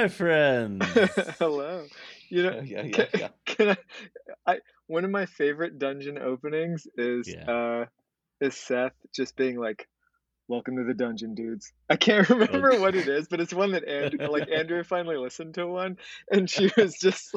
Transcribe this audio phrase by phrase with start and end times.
[0.00, 0.84] my Hello, friends.
[1.38, 1.86] hello.
[2.30, 3.28] You know, Yeah, yeah, can, yeah.
[3.46, 3.68] can
[4.46, 7.46] I, I one of my favorite dungeon openings is Yeah.
[7.46, 7.84] uh
[8.40, 9.86] is Seth just being like,
[10.48, 13.86] "Welcome to the dungeon, dudes." I can't remember what it is, but it's one that
[13.86, 15.98] and like Andrea finally listened to one,
[16.30, 17.34] and she was just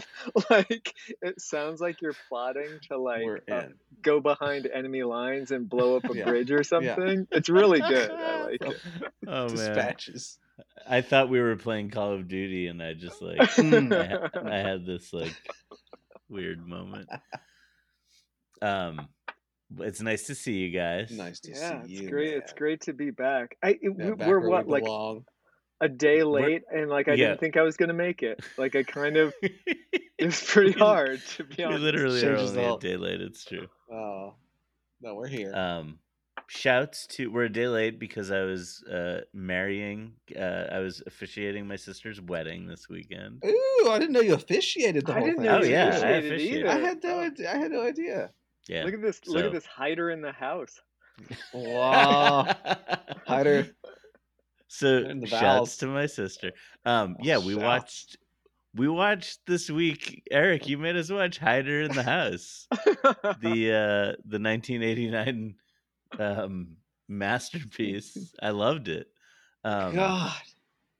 [0.49, 3.63] like, "It sounds like you're plotting to like uh,
[4.01, 6.25] go behind enemy lines and blow up a Yeah.
[6.25, 8.09] bridge or something." It's really good.
[8.09, 8.81] I like it.
[9.27, 10.39] Oh man, Dispatches.
[10.87, 13.91] I thought we were playing Call of Duty, and I just like Hmm.
[13.93, 15.35] I, I had this like
[16.29, 17.09] weird moment.
[18.61, 19.07] Um,
[19.79, 21.11] it's nice to see you guys.
[21.11, 22.09] Nice to yeah, see it's you.
[22.09, 22.33] great.
[22.35, 23.57] It's great to be back.
[23.63, 24.83] I it, Yeah, we, back we're what we like
[25.81, 27.29] a day We're- late, and like I yeah.
[27.29, 28.39] didn't think I was gonna make it.
[28.57, 29.55] Like I kind of it
[30.19, 31.81] we was pretty hard to be honest.
[31.81, 33.21] literally are only a day late.
[33.21, 33.67] It's true.
[33.91, 34.35] Oh,
[35.01, 35.53] no, we're here.
[35.53, 35.99] Um,
[36.55, 40.13] shouts to we're a day late because I was uh marrying.
[40.37, 43.43] Uh, I was officiating my sister's wedding this weekend.
[43.45, 45.45] Ooh, I didn't know you officiated the I whole didn't thing.
[45.51, 46.65] know Oh, you yeah, I officiated officiated.
[46.65, 46.69] either.
[46.69, 47.51] I had no Oh, idea.
[47.53, 48.29] I had no idea.
[48.67, 48.83] Yeah.
[48.85, 49.21] Look at this!
[49.27, 50.79] Look at this hider in the house.
[51.53, 52.53] Wow.
[53.27, 53.67] Hider.
[54.67, 56.51] So in the shouts to my sister.
[56.85, 57.63] Um, Oh, yeah, we shouts.
[57.63, 58.17] watched.
[58.75, 60.23] We watched this week.
[60.31, 65.55] Eric, you made us watch Hider in the House, the uh the 1989
[66.19, 68.33] um masterpiece.
[68.41, 69.07] I loved it.
[69.63, 70.31] Um, God.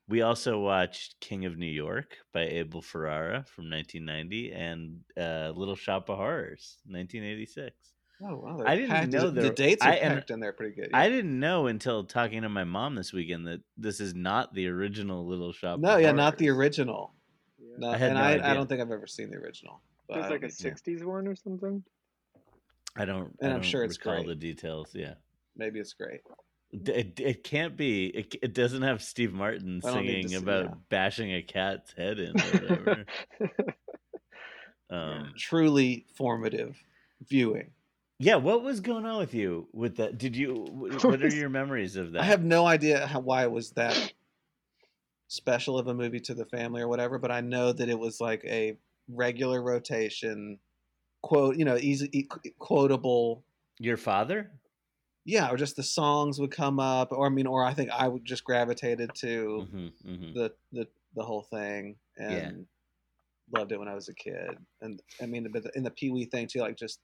[0.07, 5.75] we also watched King of New York by Abel Ferrara from 1990 and uh, Little
[5.75, 7.75] Shop of Horrors 1986.
[8.25, 8.63] Oh wow.
[8.65, 10.91] I didn't packed- know the, there- dates are I- packed in there pretty good.
[10.93, 14.67] I didn't know until talking to my mom this weekend that this is not the
[14.67, 15.79] original Little Shop.
[15.79, 17.13] No, of yeah, not the original.
[17.59, 17.75] Yeah.
[17.79, 19.81] No, I had and no I, I don't think I've ever seen the original.
[20.07, 20.91] But I There's like a need to.
[20.99, 21.83] '60s one or something.
[22.95, 23.35] I don't.
[23.41, 24.27] And I I'm sure it's recall great.
[24.27, 24.89] the details.
[24.93, 25.13] Yeah,
[25.55, 26.21] Maybe it's great.
[26.71, 28.07] It, it can't be.
[28.07, 30.73] It, it doesn't have Steve Martin I don't need to singing see- about yeah.
[30.89, 33.05] bashing a cat's head in or whatever.
[34.89, 36.75] um, Truly formative
[37.27, 37.71] viewing.
[38.19, 40.17] yeah, what was going on with you with that?
[40.17, 40.65] Did you?
[41.03, 42.21] What are your memories of that?
[42.21, 44.13] I have no idea how, why it was that
[45.27, 48.19] special of a movie to the family or whatever, but I know that it was
[48.21, 48.77] like a
[49.09, 50.59] regular rotation
[51.23, 52.27] quote, you know, easy
[52.59, 53.43] quotable.
[53.79, 54.51] your father.
[55.25, 58.07] Yeah, or just the songs would come up, or I mean, or I think I
[58.09, 62.67] would just gravitated to hmm hmm the the the whole thing and
[63.51, 63.59] Yeah.
[63.59, 64.57] loved it when I was a kid.
[64.81, 66.99] And I mean, but in the Pee Wee thing too, like just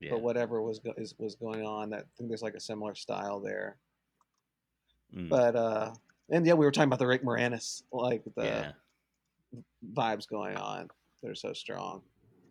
[0.00, 0.10] Yeah.
[0.10, 2.94] but whatever was go- is, was going on, that I think there's like a similar
[2.96, 3.76] style there.
[5.14, 5.94] Mm, But uh,
[6.30, 8.72] and yeah, we were talking about the Rick Moranis like the yeah.
[9.94, 10.88] vibes going on.
[11.22, 12.02] They're so strong,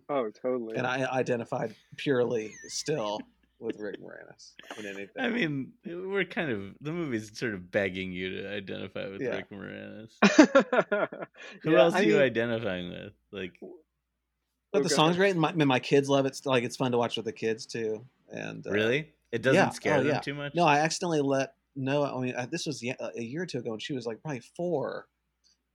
[0.09, 0.75] oh, totally.
[0.78, 3.19] and I identified purely still
[3.59, 5.09] with Rick Moranis in anything.
[5.19, 9.29] I mean, we're kind of the movie's sort of begging you to identify with Yeah.
[9.38, 10.12] Rick Moranis.
[11.63, 13.13] Who Yeah, else I are you mean- identifying with?
[13.31, 16.29] Like, but Oh, the go song's great, and my, my kids love it.
[16.29, 18.06] It's like it's fun to watch with the kids too.
[18.31, 19.13] And uh, really?
[19.31, 19.69] It doesn't yeah.
[19.69, 20.19] scare Oh, them yeah.
[20.19, 20.53] too much.
[20.56, 22.16] No, I accidentally let Noah.
[22.16, 24.41] I mean, uh, this was a year or two ago, and she was like probably
[24.56, 25.07] four.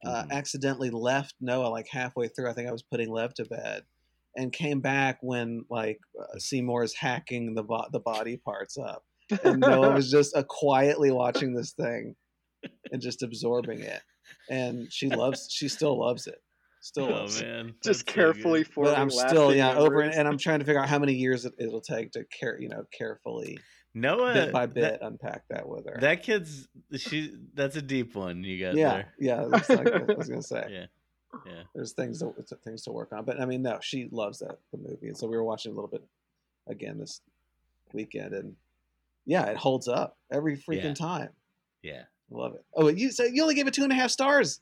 [0.04, 0.30] Uh, Mhm.
[0.32, 2.50] accidentally left Noah like halfway through.
[2.50, 3.84] I think I was putting Lev to bed,
[4.36, 9.02] and came back when like uh, Seymour is hacking the bo- the body parts up,
[9.44, 12.14] and Noah was just uh, quietly watching this thing
[12.90, 14.00] and just absorbing it.
[14.48, 15.48] And she loves.
[15.50, 16.38] She still loves it.
[16.80, 17.46] Still oh loves it.
[17.46, 18.72] man, Just that's so carefully good.
[18.72, 18.92] forming.
[18.94, 20.16] But I'm still lasting yeah over, memories.
[20.16, 22.68] and I'm trying to figure out how many years it, it'll take to care you
[22.68, 23.58] know carefully
[23.94, 25.98] Noah bit by that- bit unpack that with her.
[26.00, 26.66] That, kid's
[26.96, 27.34] she.
[27.54, 29.14] That's a deep one you got yeah, there.
[29.20, 29.44] yeah.
[29.48, 30.66] That's like I was gonna say.
[30.70, 30.86] Yeah,
[31.46, 31.62] yeah.
[31.74, 32.34] There's things to,
[32.64, 35.26] things to work on, but I mean, no, she loves that the movie, and so
[35.26, 36.02] we were watching a little bit
[36.66, 37.20] again this
[37.92, 38.54] weekend, and
[39.26, 40.94] yeah, it holds up every freaking Yeah.
[40.94, 41.28] time.
[41.82, 42.64] Yeah, Love it.
[42.74, 44.60] Oh, you said you only gave it two and a half stars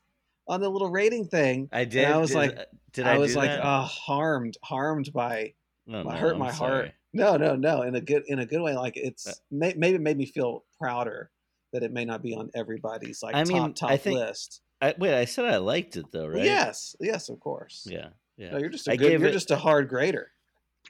[0.49, 1.69] on the little rating thing.
[1.73, 2.07] I did.
[2.07, 2.59] I was did, like-
[2.93, 3.65] did I, I, was like, that?
[3.65, 5.55] uh, harmed, harmed by,
[5.89, 6.71] oh, my no, hurt I'm my sorry.
[6.87, 6.93] heart.
[7.13, 8.75] No, no, no, in a good, in a good way.
[8.75, 11.31] Like it's Uh, may, maybe it made me feel prouder
[11.73, 14.63] that it may not be on everybody's like I mean, top I top think- list.
[14.83, 16.43] I, wait, I said I liked it though, right?
[16.43, 17.87] yes, yes, of course.
[17.89, 18.53] Yeah, yeah.
[18.53, 19.09] No, you're just a I good.
[19.11, 20.31] gave You're it- just a hard grader.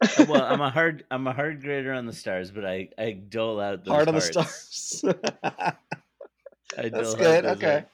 [0.00, 3.12] Uh, well, I'm a hard, I'm a hard grader on the stars, but I, I
[3.12, 5.04] dole out those hard on the stars.
[6.78, 7.44] I That's good.
[7.44, 7.84] Okay.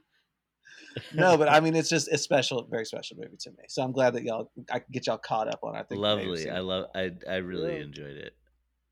[1.13, 3.63] no, but I mean, it's just a special, very special movie to me.
[3.69, 5.75] So I'm glad that y'all, I get y'all caught up on.
[5.75, 5.79] it.
[5.79, 6.49] I think you may have lovely.
[6.49, 6.85] I love.
[6.93, 7.83] I, I really Yeah.
[7.83, 8.33] enjoyed it.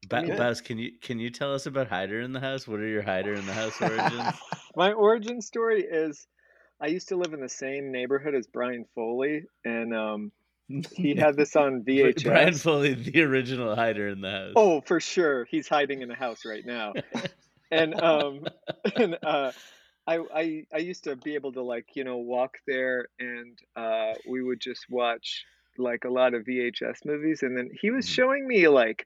[0.07, 0.23] Ba-.
[0.27, 2.67] Baz, can you can you tell us about Hider in the House?
[2.67, 4.33] What are your Hider in the House origins?
[4.75, 6.27] My origin story is
[6.79, 10.31] I used to live in the same neighborhood as Brian Foley, and um,
[10.67, 12.23] he had this on VHS.
[12.23, 14.53] Brian Foley, the original Hider in the House.
[14.55, 15.45] Oh, for sure.
[15.45, 16.93] He's hiding in the house right now.
[17.71, 18.45] and um
[18.95, 19.51] and uh
[20.07, 24.13] I, I I used to be able to like you know walk there and uh,
[24.29, 25.43] we would just watch
[25.79, 28.09] like a lot of VHS movies and then he was Mhm.
[28.09, 29.05] showing me like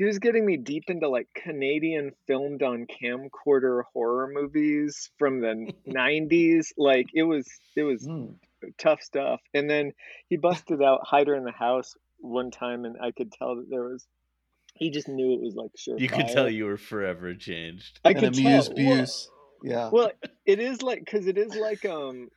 [0.00, 5.74] he was getting me deep into like Canadian filmed on camcorder horror movies from the
[5.86, 8.36] 90s like it was it was Mm.
[8.78, 9.92] tough stuff and then
[10.30, 13.82] he busted out Hider in the House one time and I could tell that there
[13.84, 14.06] was
[14.74, 18.00] he just knew it was like sure You could tell you were forever changed.
[18.02, 19.30] I And could amuse tell buse.
[19.62, 19.90] Yeah.
[19.92, 20.12] well
[20.46, 22.28] it is like because it is like um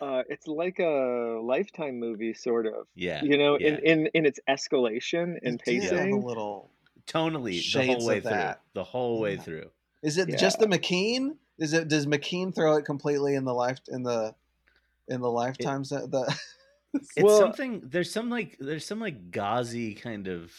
[0.00, 3.22] uh it's like a lifetime movie sort of Yeah.
[3.24, 3.92] you know in yeah.
[3.92, 6.70] in in its escalation and It did have a pacing little.
[7.08, 8.52] Tonally the whole way of through.
[8.74, 9.40] The whole way Yeah.
[9.42, 9.70] through.
[10.02, 11.36] Is it just the McKean?
[11.58, 14.34] Is it does McKean throw it completely in the life in the
[15.08, 16.24] in the lifetimes that the
[16.94, 20.52] It's Well- something there's some like there's some like gauzy kind of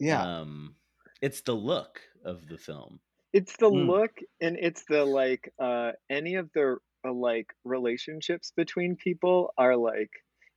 [0.00, 0.74] yeah um
[1.20, 2.98] it's the look of the film.
[3.32, 3.86] it's the Mm.
[3.86, 9.76] look and it's the like uh any of the uh, like relationships between people are
[9.76, 10.10] like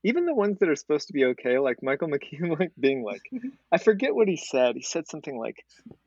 [0.04, 3.22] even the ones that are supposed to be okay like michael mckean like being like
[3.72, 4.76] i forget what he said.
[4.76, 5.56] He said something like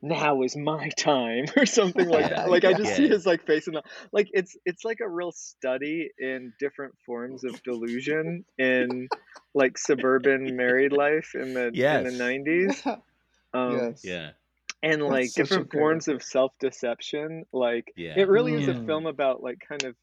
[0.02, 3.44] now is my time or something like Yeah, that like i just see his like
[3.46, 3.82] face in the
[4.12, 9.08] like it's it's like a real study in different forms of delusion in
[9.54, 12.86] like suburban married life in the in the 90s
[13.52, 14.04] um yes.
[14.04, 14.30] Yeah.
[14.82, 17.44] and like different great forms of self-deception.
[17.52, 18.14] Like Yeah.
[18.16, 18.86] it really is a Mm.
[18.86, 19.98] film about like kind of d-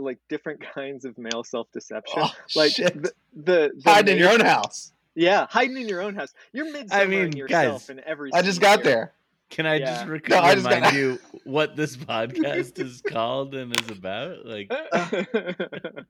[0.00, 2.94] like different kinds of male self-deception Oh, like shit.
[3.02, 4.92] the, the, the hide in your own house.
[5.14, 8.60] yeah hiding in your own house you're midsummer mean, yourself guys, in every I just
[8.60, 8.90] got here.
[8.90, 9.12] there.
[9.50, 9.86] Can I Yeah.
[9.86, 13.90] just rec- No, I just remind got- you what this podcast is called and is
[13.90, 14.46] about?
[14.46, 16.04] Like I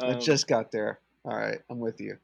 [0.00, 0.98] Um, just got there.
[1.24, 2.18] All right, I'm with you.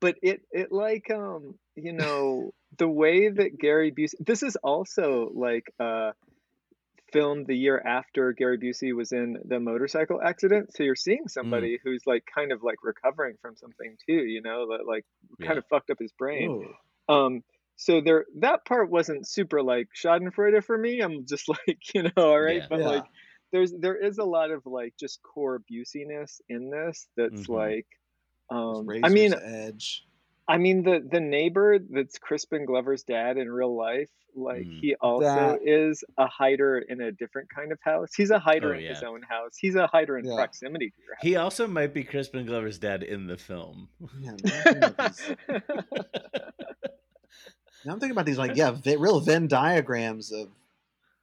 [0.00, 5.30] but it it like um you know the way that Gary Busey this is also
[5.34, 6.12] like uh
[7.12, 11.78] filmed the year after Gary Busey was in the motorcycle accident so you're seeing somebody
[11.82, 15.04] who's like kind of like recovering from something too you know that like
[15.40, 15.58] kind Yeah.
[15.58, 16.50] of fucked up his brain
[17.08, 17.14] Ooh.
[17.14, 17.42] um
[17.76, 22.10] so there that part wasn't super like schadenfreude for me i'm just like you know
[22.16, 22.66] all right Yeah.
[22.68, 22.88] but Yeah.
[22.88, 23.04] like
[23.52, 27.48] there's there is a lot of like just core abusiness in this that's Mhm.
[27.48, 27.86] like
[28.50, 30.04] um i mean edge.
[30.50, 34.80] I mean the the neighbor that's Crispin Glover's dad in real life, like Mm.
[34.80, 38.12] he also That- is a hider in a different kind of house.
[38.14, 39.56] He's a hider Oh, in his own house.
[39.56, 40.34] He's a hider in Yeah.
[40.34, 41.22] proximity to your house.
[41.22, 43.88] he also might be Crispin Glover's dad in the film.
[44.00, 45.36] Man, now I'm thinking about these- house.
[47.84, 50.48] now I'm thinking about these like yeah, vi- real Venn diagrams of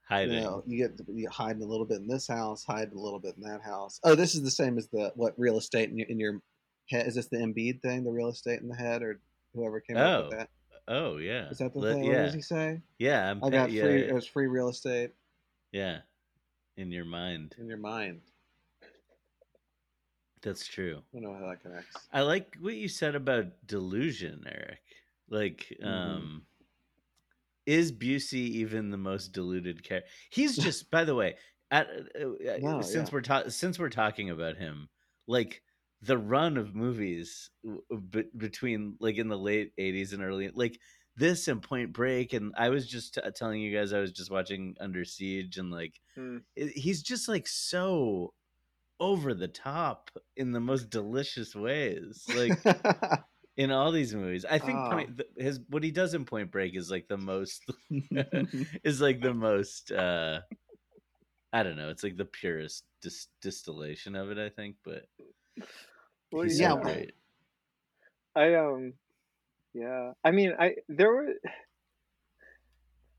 [0.09, 0.35] Hiding.
[0.35, 3.19] you know you get you hide a little bit in this house, hide a little
[3.19, 3.99] bit in that house.
[4.03, 6.41] Oh, this is the same as the what real estate in your, in your
[6.89, 7.07] head.
[7.07, 9.19] Is this the Embiid thing, the real estate in the head, or
[9.53, 10.49] whoever came up Oh, with that?
[10.87, 11.49] Oh yeah.
[11.49, 12.03] Is that the Let- thing?
[12.05, 12.09] Yeah.
[12.17, 12.81] What does he say?
[12.99, 13.29] Yeah.
[13.29, 14.01] I'm I got yeah, free.
[14.03, 15.11] yeah, It was free real estate
[15.71, 15.99] yeah.
[16.77, 17.55] In your mind.
[17.59, 18.21] in your mind.
[20.41, 21.01] That's true.
[21.15, 22.07] I don't know how that connects.
[22.13, 24.79] I like what you said about delusion, Eric.
[25.29, 25.85] Like, Mhm.
[25.85, 26.45] um,
[27.65, 30.09] is Busey even the most deluded character?
[30.29, 31.35] He's just, by the way,
[31.71, 33.13] at, uh, uh, No, since yeah.
[33.13, 34.87] we're ta- since we're talking about him,
[35.27, 35.63] like
[36.01, 37.49] the run of movies
[38.09, 40.79] be- between like in the late '80s and early, like
[41.15, 44.29] this and Point Break, and I was just t- telling you guys I was just
[44.31, 46.37] watching Under Siege, and like Hmm.
[46.55, 48.33] it- he's just like so
[48.99, 52.57] over the top in the most delicious ways like
[53.57, 54.89] in all these movies i think Oh.
[54.89, 57.63] point, th- his what he does in point break is like the most
[58.83, 60.39] is like the most uh
[61.53, 65.05] i don't know it's like the purest dis- distillation of it i think but
[66.31, 67.13] Well, he's yeah, so great
[68.35, 68.93] I um
[69.73, 70.11] yeah.
[70.23, 71.33] I mean I there were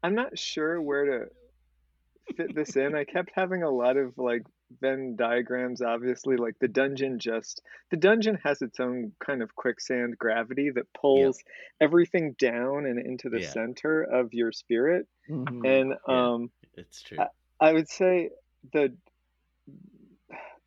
[0.02, 2.94] I'm not sure where to fit this in.
[2.94, 4.42] I kept having a lot of like
[4.80, 10.18] Venn diagrams obviously like the dungeon just the dungeon has its own kind of quicksand
[10.18, 11.38] gravity that pulls
[11.80, 13.48] everything down and into the Yeah.
[13.50, 15.64] center of your spirit Mhm.
[15.66, 16.32] and Yeah.
[16.34, 17.30] um it's true I-
[17.60, 18.30] I would say
[18.74, 18.94] the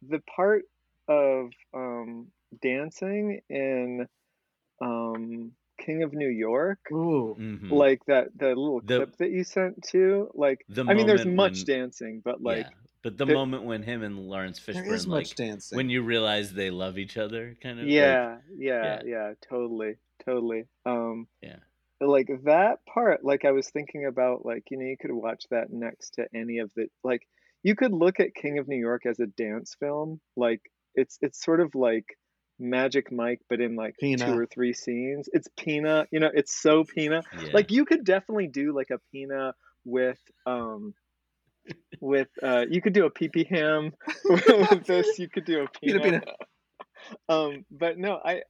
[0.01, 0.63] the part
[1.12, 2.27] of um,
[2.62, 4.08] dancing in
[4.82, 7.36] um, King of New York, Ooh.
[7.39, 7.72] Mhm.
[7.72, 11.25] like that the little The- clip that you sent to, like The I mean, there's
[11.25, 12.70] much when- dancing, but like yeah.
[13.03, 15.75] but the there- moment when him and laurence There fishburne is like much dancing.
[15.75, 19.01] when you realize they love each other kind of like, yeah, yeah, yeah.
[19.06, 20.65] yeah, totally, totally.
[20.86, 21.58] Um, yeah
[22.03, 25.72] like that part like i was thinking about like you know you could watch that
[25.72, 27.22] next to any of the like
[27.62, 30.62] you could look at king of new york as a dance film like
[30.95, 32.05] it's it's sort of like
[32.60, 34.25] magic mike but in like Pina.
[34.25, 38.03] two or three scenes it's pina you know it's so pina yeah like you could
[38.03, 40.93] definitely do like a pina with um
[42.00, 43.91] with uh, you could do a pee pee ham
[44.25, 45.19] with this.
[45.19, 46.24] You could do a Peanut, peanut.
[46.24, 46.36] peanut.
[47.29, 48.41] Um, but no, I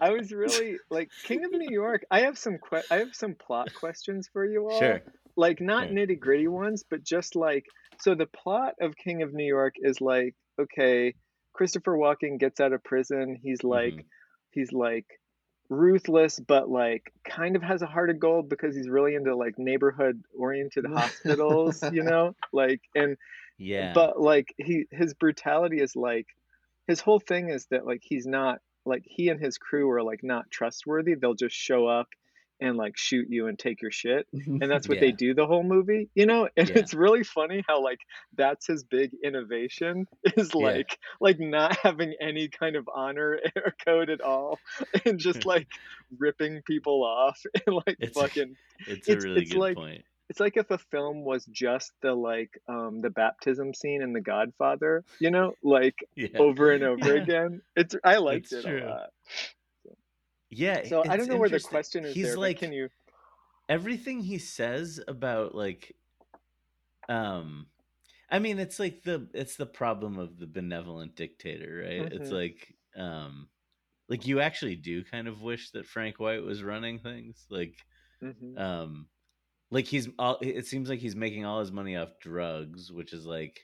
[0.00, 2.04] I was really like King of New York.
[2.10, 4.78] I have some que- I have some plot questions for you all.
[4.78, 5.02] Sure.
[5.36, 5.96] Like not Sure.
[5.96, 7.66] nitty gritty ones, but just like
[8.00, 11.14] so the plot of King of New York is like okay,
[11.56, 13.38] Christopher Walken gets out of prison.
[13.42, 14.04] He's like Mhm.
[14.52, 15.06] he's like
[15.68, 19.58] ruthless but like kind of has a heart of gold because he's really into like
[19.58, 23.16] neighborhood oriented hospitals you know like and
[23.58, 23.92] Yeah.
[23.92, 26.26] but like he his brutality is like
[26.86, 30.22] his whole thing is that like he's not like he and his crew are like
[30.22, 32.06] not trustworthy they'll just show up
[32.60, 35.62] and like shoot you and take your shit and that's what they do the whole
[35.62, 36.78] movie you know and Yeah.
[36.78, 38.00] it's really funny how like
[38.36, 40.62] that's his big innovation is Yeah.
[40.66, 44.58] like like not having any kind of honor or code at all
[45.04, 45.66] and just like
[46.18, 50.04] ripping people off and like It's- fucking it's a really it's good like- point.
[50.28, 54.20] it's like if a film was just the like um the baptism scene in the
[54.20, 56.28] godfather you know like Yeah.
[56.38, 57.22] over and over Yeah.
[57.22, 58.82] again it's i liked That's it true.
[58.84, 59.10] a lot
[60.58, 60.82] Yeah.
[60.88, 62.88] so i don't know where the question is He's there like can you
[63.68, 65.94] everything he says about like
[67.08, 67.66] um
[68.30, 72.08] I mean it's like the it's the problem of the benevolent dictator, right?
[72.10, 72.34] It's Mhm.
[72.34, 73.48] like um
[74.08, 77.46] like you actually do kind of wish that Frank White was running things.
[77.50, 77.76] Like
[78.22, 78.56] Mhm.
[78.56, 79.08] um
[79.70, 83.26] like he's all it seems like he's making all his money off drugs, which is
[83.26, 83.60] like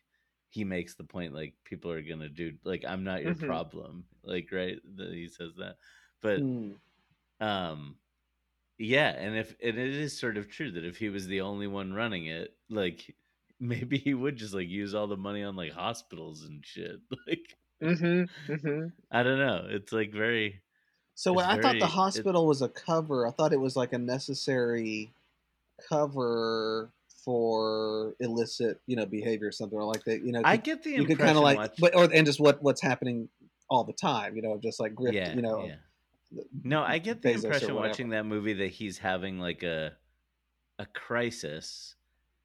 [0.50, 3.46] he makes the point like people are gonna do like I'm not your Mhm.
[3.46, 4.06] problem.
[4.24, 5.76] Like right that he says that.
[6.22, 6.72] But Hmm.
[7.40, 7.96] um
[8.78, 11.66] yeah and if and it is sort of true that if he was the only
[11.66, 13.16] one running it like
[13.60, 17.56] maybe he would just like use all the money on like hospitals and shit like
[17.80, 18.28] Mhm.
[18.48, 18.92] Mhm.
[19.10, 20.62] i don't know it's like very
[21.14, 23.26] So It's I thought the it- hospital was a cover.
[23.26, 25.12] I thought it was like a necessary
[25.88, 26.90] cover
[27.24, 30.22] for illicit, you know, behavior or something or like that.
[30.24, 32.62] You know, i get the you could kind of like, but or and just what
[32.62, 33.28] what's happening
[33.68, 34.36] all the time.
[34.36, 35.12] You know, just like grift.
[35.12, 35.76] yeah you know, yeah
[36.62, 39.96] no i get the Bezos impression watching that movie that he's having like a
[40.78, 41.96] a crisis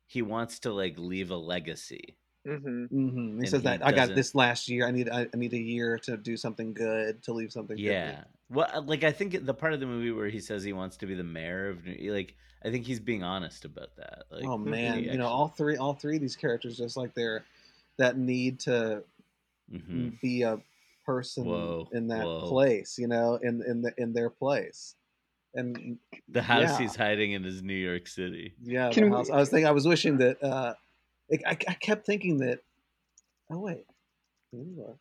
[0.07, 2.87] he wants to like leave a legacy Mhm.
[2.89, 4.87] hmm He And says he that I got this last year.
[4.87, 7.77] I need I, I need a year to do something good to leave something.
[7.77, 10.63] good yeah well uh, like i think the part of the movie where he says
[10.63, 13.95] he wants to be the mayor of New like i think he's being honest about
[13.97, 16.97] that like oh man, he you know, all three all three of these characters just
[16.97, 17.45] like they're
[17.97, 19.03] that need to
[19.69, 20.17] Mhm.
[20.21, 20.59] be a
[21.07, 22.49] person Whoa, in that whoa.
[22.49, 24.93] place, you know, in in the in their place.
[25.55, 25.97] And
[26.29, 26.77] The house Yeah.
[26.79, 28.53] he's hiding in is New York City.
[28.61, 30.43] yeah, the Can we- I was thinking, I was wishing that.
[30.43, 30.75] uh
[31.29, 32.59] it, I, I kept thinking that.
[33.49, 33.85] Oh wait,
[34.53, 34.95] New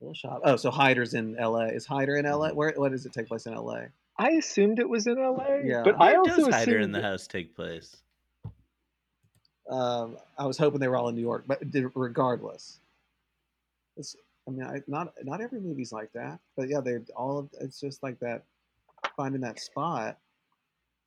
[0.00, 0.42] little shop.
[0.44, 1.68] Oh, so Hider's in L.A.
[1.68, 2.32] Is Hyder in Mm-hmm.
[2.32, 2.54] L.A.?
[2.54, 2.72] Where?
[2.76, 3.88] What does it take place in L.A.?
[4.18, 5.32] i assumed it was in la
[5.64, 5.82] Yeah.
[5.82, 7.96] but i Where also does Hider in the that- House take place?
[9.70, 11.60] Um, I was hoping they were all in New York, but
[11.94, 12.78] regardless,
[13.96, 14.16] it's.
[14.48, 17.48] I mean, I, not not every movie's like that, but yeah, they're all.
[17.60, 18.44] It's just like that,
[19.16, 20.18] finding that spot.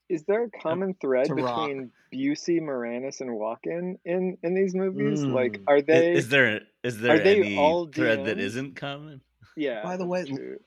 [0.10, 1.68] is there a common thread to rock.
[1.68, 5.24] between Busey, Moranis, and Walken in in these movies?
[5.24, 5.64] Like, Mm.
[5.68, 6.14] are they?
[6.14, 8.42] Is there is there they any all thread that DMs?
[8.42, 9.22] isn't common?
[9.58, 9.82] yeah.
[9.84, 10.60] By the way, true.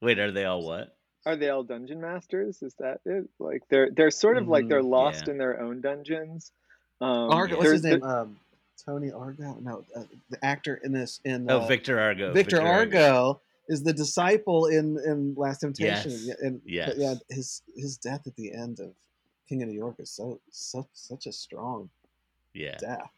[0.00, 0.96] Wait, are they all what?
[1.24, 2.60] are they all dungeon masters?
[2.62, 3.28] Is that it?
[3.38, 5.32] Like they're they're sort of like Mhm, they're lost yeah.
[5.32, 6.50] in their own dungeons.
[7.00, 8.00] Um, Argo, what's his name?
[8.00, 8.36] the- Um,
[8.84, 9.56] Tony Argo?
[9.60, 12.32] No, uh, the actor in this in Oh, uh, Victor Argo.
[12.32, 16.12] Victor, Argo, is the disciple in in Last Temptation.
[16.12, 16.94] Yes, and yes.
[16.96, 18.92] yeah, his his death at the end of
[19.48, 21.88] King of New York is so such such a strong
[22.54, 22.76] Yeah.
[22.78, 23.10] death.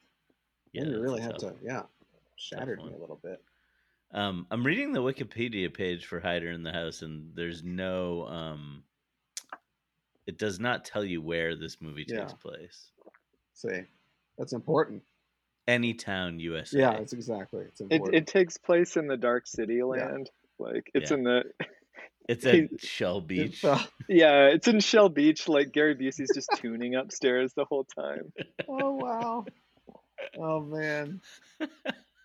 [0.72, 1.82] yeah and you really have to, yeah,
[2.36, 3.42] shattered me a little bit.
[4.12, 8.26] Um, I'm reading the Wikipedia page for Hider in the House, and there's no.
[8.28, 8.84] Um,
[10.26, 12.36] it does not tell you where this movie takes Yeah.
[12.40, 12.92] place.
[13.54, 13.82] See,
[14.38, 15.02] that's important.
[15.66, 16.78] Any town, USA.
[16.78, 17.64] Yeah, it's exactly.
[17.68, 20.30] It's it, it takes place in the Dark City land.
[20.60, 20.66] Yeah.
[20.66, 21.16] Like it's Yeah.
[21.16, 21.42] in the
[22.28, 23.64] it's he- at Shell Beach.
[23.64, 23.78] Uh,
[24.08, 25.48] yeah, it's in Shell Beach.
[25.48, 28.32] Like Gary Busey's just tuning upstairs the whole time.
[28.68, 29.44] oh wow.
[30.38, 31.20] Oh man.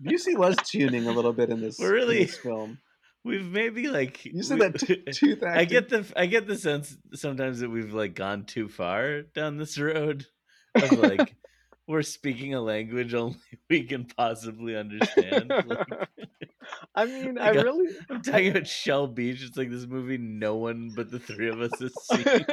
[0.04, 2.80] Busey was tuning a little bit in this, We're really- in this film.
[3.26, 5.60] We've maybe like You said we- that t- tooth acting.
[5.60, 9.58] I get the I get the sense sometimes that we've like gone too far down
[9.58, 10.26] this road
[10.76, 11.36] of like
[11.90, 13.36] we're speaking a language only
[13.70, 15.50] we can possibly understand.
[15.50, 15.88] Like,
[16.96, 17.88] I mean, Like I a- really.
[18.10, 19.44] I'm talking about Shell Beach.
[19.44, 22.46] It's like this movie no one but the three of us has seen.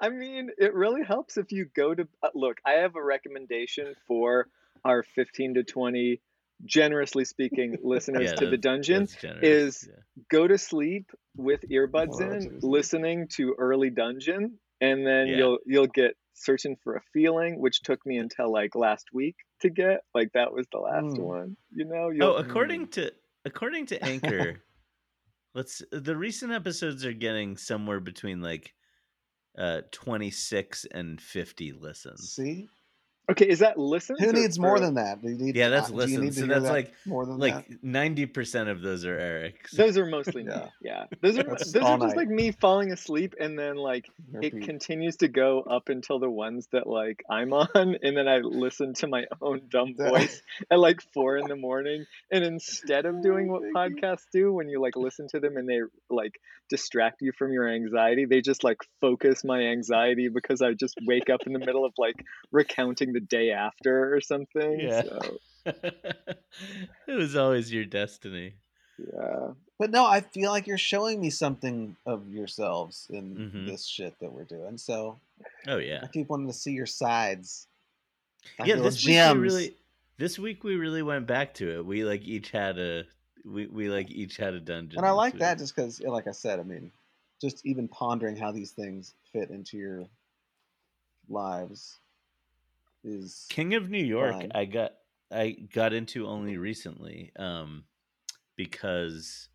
[0.00, 2.58] I mean, it really helps if you go to uh, look.
[2.64, 4.48] I have a recommendation for
[4.84, 6.20] our 15 to 20,
[6.64, 9.08] generously speaking, listeners Yeah, to the that's- dungeon.
[9.42, 9.96] Is- yeah.
[10.30, 15.36] Go to sleep with earbuds Oh, in, listening to Early Dungeon, and then Yeah.
[15.36, 19.70] you'll you'll get searching for a feeling, which took me until like last week to
[19.70, 20.00] get.
[20.14, 21.20] Like that was the last Mm.
[21.20, 21.56] one.
[21.72, 22.04] You know.
[22.06, 23.12] Oh, You'll- according to
[23.44, 24.62] according to Anchor,
[25.54, 28.74] let's the recent episodes are getting somewhere between like
[29.56, 32.32] uh 26 and 50 listens.
[32.32, 32.68] See,
[33.30, 34.16] okay, is that listen?
[34.18, 35.20] who needs more than that?
[35.22, 37.26] Do you need, Yeah, that's uh, do you need to So that's that like more
[37.26, 39.72] than like 90% of those are Eric's.
[39.72, 40.56] Those are mostly Yeah.
[40.58, 40.62] me.
[40.80, 42.16] Yeah, those are That's those all are just night.
[42.16, 44.64] like me falling asleep, and then like it Repeat.
[44.64, 48.94] continues to go up until the ones that like I'm on, and then I listen
[48.94, 52.04] to my own dumb voice at like four in the morning.
[52.30, 53.96] And instead of doing what thank you.
[54.02, 55.80] podcasts do, when you like listen to them and they
[56.10, 60.94] like distract you from your anxiety, they just like focus my anxiety because I just
[61.06, 64.80] wake up in the middle of like recounting the day after or something.
[64.80, 65.02] Yeah.
[65.02, 65.38] So
[67.06, 68.54] it was always your destiny.
[68.98, 69.52] yeah.
[69.78, 73.66] But no, I feel like you're showing me something of yourselves in Mhm.
[73.66, 74.76] this shit that we're doing.
[74.78, 75.18] So
[75.66, 76.00] Oh yeah.
[76.02, 77.66] I keep wanting to see your sides.
[78.58, 79.76] Like yeah, little this week we really
[80.16, 81.86] this week we really went back to it.
[81.86, 83.04] We like each had a
[83.44, 84.98] we, we like each had a dungeon.
[84.98, 85.40] and I like week.
[85.40, 86.90] that just because, like I said, I mean,
[87.40, 90.06] just even pondering how these things fit into your
[91.28, 91.98] lives
[93.04, 94.52] is King of New York, Fine.
[94.54, 94.92] I got
[95.30, 97.84] I got into only recently, um,
[98.56, 99.48] because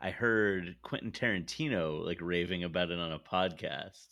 [0.00, 4.06] I heard Quentin Tarantino like raving about it on a podcast,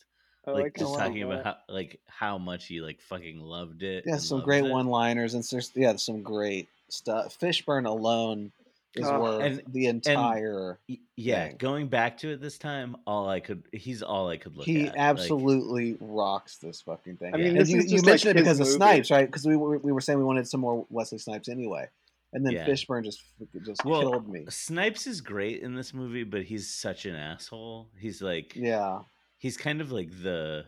[0.49, 4.05] Oh, like just talking about how like how much he like fucking loved it.
[4.07, 7.37] yeah, some great one-liners and there's yeah, some great stuff.
[7.41, 8.53] Fishburne alone
[8.97, 10.79] is Oh, worth and- the entire.
[10.89, 11.57] Y- Yeah, thing.
[11.59, 14.83] going back to it this time, all I could he's all I could look he
[14.83, 14.87] at.
[14.89, 17.35] like- absolutely rocks this fucking thing.
[17.35, 18.75] I mean, and this you, is you just, like, mentioned it because his of.
[18.75, 19.27] Snipes, right?
[19.27, 21.89] Because we were we were saying we wanted some more Wesley Snipes anyway,
[22.33, 22.67] and then Yeah.
[22.67, 23.23] Fishburne just
[23.65, 24.45] just Well, killed me.
[24.49, 27.91] Snipes is great in this movie, but he's such an asshole.
[27.99, 29.01] He's like Yeah,
[29.39, 30.65] he's kind of like the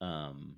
[0.00, 0.56] um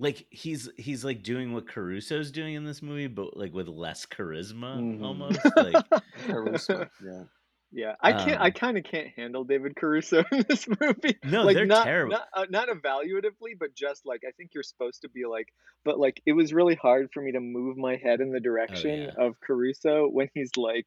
[0.00, 4.06] like he's he's like doing what Caruso's doing in this movie, but like with less
[4.06, 5.04] charisma Mhm.
[5.04, 5.38] almost.
[5.56, 5.84] Like
[6.26, 6.88] Caruso.
[7.04, 7.24] yeah,
[7.70, 8.40] Yeah, I can't.
[8.40, 11.18] I Um, kind of can't handle David Caruso in this movie.
[11.22, 12.12] No, like, they're not, terrible.
[12.12, 15.48] Not, uh, not evaluatively, but just like I think you're supposed to be like.
[15.84, 19.02] But like, it was really hard for me to move my head in the direction
[19.02, 19.10] yeah.
[19.24, 20.86] of Caruso when he's like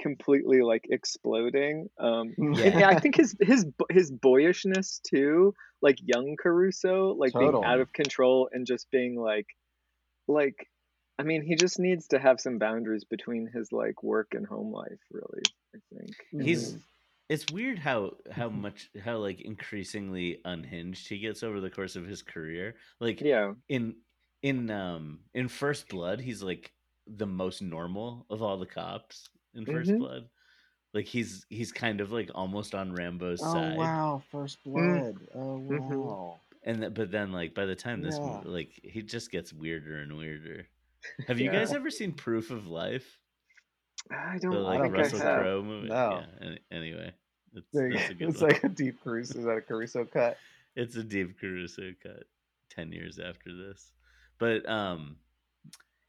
[0.00, 1.88] completely like exploding.
[1.98, 2.78] Um, and Yeah.
[2.78, 7.92] yeah, I think his his his boyishness too, like young Caruso, like being out of
[7.92, 9.46] control and just being like,
[10.28, 10.68] like.
[11.18, 14.72] I mean, he just needs to have some boundaries between his like work and home
[14.72, 15.00] life.
[15.12, 16.16] Really, I think.
[16.38, 16.82] he's Mhm.
[17.28, 22.06] it's weird how how much how like increasingly unhinged he gets over the course of
[22.06, 22.76] his career.
[23.00, 23.54] Like Yeah.
[23.68, 23.96] in
[24.42, 26.72] in um in First Blood, he's like
[27.06, 29.98] the most normal of all the cops in 1st Mhm.
[29.98, 30.28] Blood.
[30.94, 33.48] Like he's he's kind of like almost on Rambo's side.
[33.48, 33.76] Oh side.
[33.78, 34.72] wow, First Mm.
[34.72, 35.28] Blood.
[35.34, 36.04] Oh Mhm.
[36.04, 36.40] wow.
[36.64, 38.26] And th- but then like by the time this Yeah.
[38.26, 40.66] mo- like he just gets weirder and weirder.
[41.26, 41.52] Have you Yeah.
[41.60, 43.18] guys ever seen Proof of Life?
[44.10, 45.40] I don't like think Russell I have.
[45.40, 45.88] Crowe movie?
[45.88, 46.10] No.
[46.40, 46.46] Yeah.
[46.46, 47.12] Any, anyway,
[47.54, 49.38] it's, There that's a good It's like a deep Caruso.
[49.38, 50.36] Is that a Caruso cut?
[50.76, 52.24] it's a deep Caruso cut
[52.70, 53.92] 10 years after this.
[54.38, 55.16] But um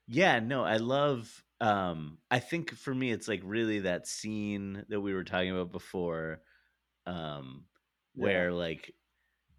[0.08, 5.02] yeah, no, I love um I think for me it's like really that scene that
[5.02, 6.43] we were talking about before
[7.06, 7.65] um
[8.15, 8.95] where like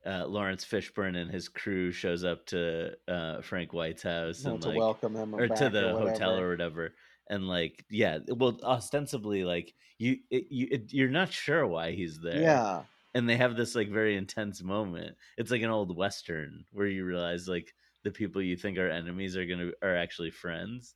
[0.06, 4.62] uh, Laurence Fishburne and his crew shows up to uh, Frank White's house No, and
[4.62, 6.94] to like welcome him or to the or hotel or whatever
[7.30, 12.20] and like yeah well ostensibly like you it, you it, you're not sure why he's
[12.20, 15.16] there Yeah, and they have this like very intense moment.
[15.38, 19.36] It's like an old western where you realize like the people you think are enemies
[19.36, 20.94] are gonna are actually friends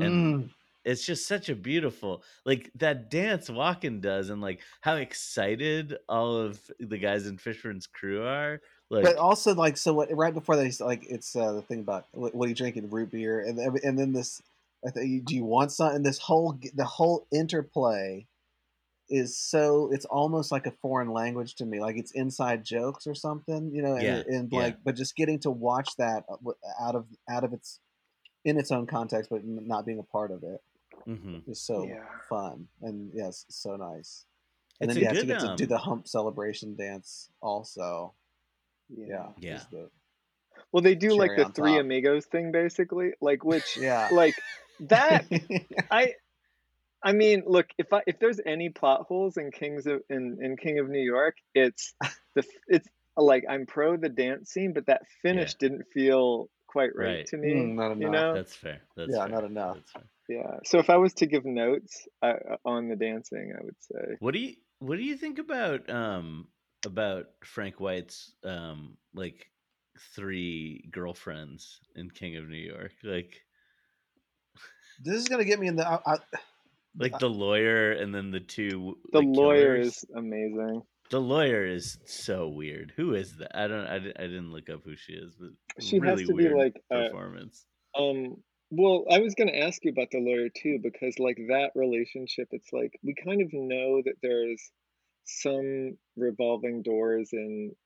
[0.00, 0.50] and Mm.
[0.84, 6.36] it's just such a beautiful like that dance walking does and like how excited all
[6.36, 10.56] of the guys in fishburne's crew are like but also like so what right before
[10.56, 13.40] that he's like it's uh, the thing about what, what are you drinking root beer
[13.40, 14.42] and then- and then this
[14.84, 18.26] I think, do you want something this whole the whole interplay
[19.08, 23.14] is so it's almost like a foreign language to me like it's inside jokes or
[23.14, 24.58] something you know and, Yeah, and yeah.
[24.58, 26.50] like but just getting to watch that uh,
[26.80, 27.78] out of out of its
[28.44, 30.60] in its own context but not being a part of it
[31.06, 31.46] mhm.
[31.48, 32.04] is so Yeah.
[32.28, 34.24] fun and yes so nice
[34.80, 38.14] and It's then you have to get to do um, the hump celebration dance also
[38.88, 39.62] yeah Yeah.
[39.70, 39.90] the-
[40.72, 41.80] Well, they do like the three top.
[41.80, 43.12] amigos thing, basically.
[43.20, 44.34] Like, which, yeah like
[44.80, 45.24] that.
[45.90, 46.14] I,
[47.02, 50.56] I mean, look, if I if there's any plot holes in Kings of in, in
[50.56, 51.94] King of New York, it's
[52.34, 57.18] the it's like I'm pro the dance scene, but that finish didn't feel quite right,
[57.18, 57.26] Right.
[57.26, 57.52] to me.
[57.52, 59.34] Mm, not you know, that's fair that's Yeah, fair.
[59.34, 59.76] not enough.
[59.76, 60.02] That's fair.
[60.28, 60.56] yeah.
[60.64, 64.32] So if I was to give notes uh, on the dancing, I would say What
[64.34, 66.48] do you what do you think about um
[66.84, 69.46] about Frank White's um like
[70.16, 72.92] three girlfriends in King of New York.
[73.04, 73.42] Like
[75.04, 75.86] This is gonna get me in the.
[75.86, 76.16] I, I,
[76.98, 79.86] like the lawyer and then the two The like, lawyer killers.
[79.88, 80.82] is amazing.
[81.12, 82.92] The lawyer is so weird.
[82.96, 83.56] Who is that?
[83.58, 86.34] I don't I, I didn't look up who she is, but She has really to
[86.34, 87.66] be like, uh, performance.
[87.96, 91.72] Um, well, I was going to ask you about the lawyer too, because like that
[91.74, 94.72] relationship, it's like we kind of know that there's
[95.24, 97.76] some revolving doors in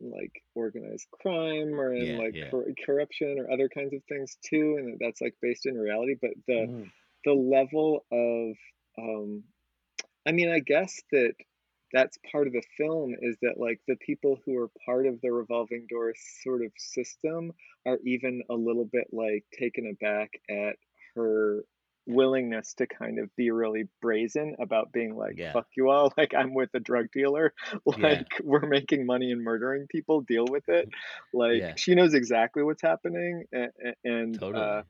[0.00, 2.50] like organized crime or in Yeah, like yeah.
[2.50, 6.16] cor- corruption or other kinds of things too, and that that's like based in reality.
[6.20, 6.92] But the Mhm.
[7.24, 8.56] the level of,
[8.98, 9.44] um,
[10.26, 11.34] I mean, I guess that
[11.92, 15.30] that's part of the film is that like the people who are part of the
[15.32, 17.52] revolving door sort of system
[17.86, 20.76] are even a little bit like taken aback at
[21.14, 21.62] her
[22.08, 25.52] willingness to kind of be really brazen about being like Yeah.
[25.52, 27.52] fuck you all like i'm with a drug dealer
[27.84, 28.22] like Yeah.
[28.44, 30.88] we're making money and murdering people deal with it
[31.34, 31.72] like Yeah.
[31.76, 33.70] she knows exactly what's happening and,
[34.04, 34.62] and Totally.
[34.64, 34.82] uh,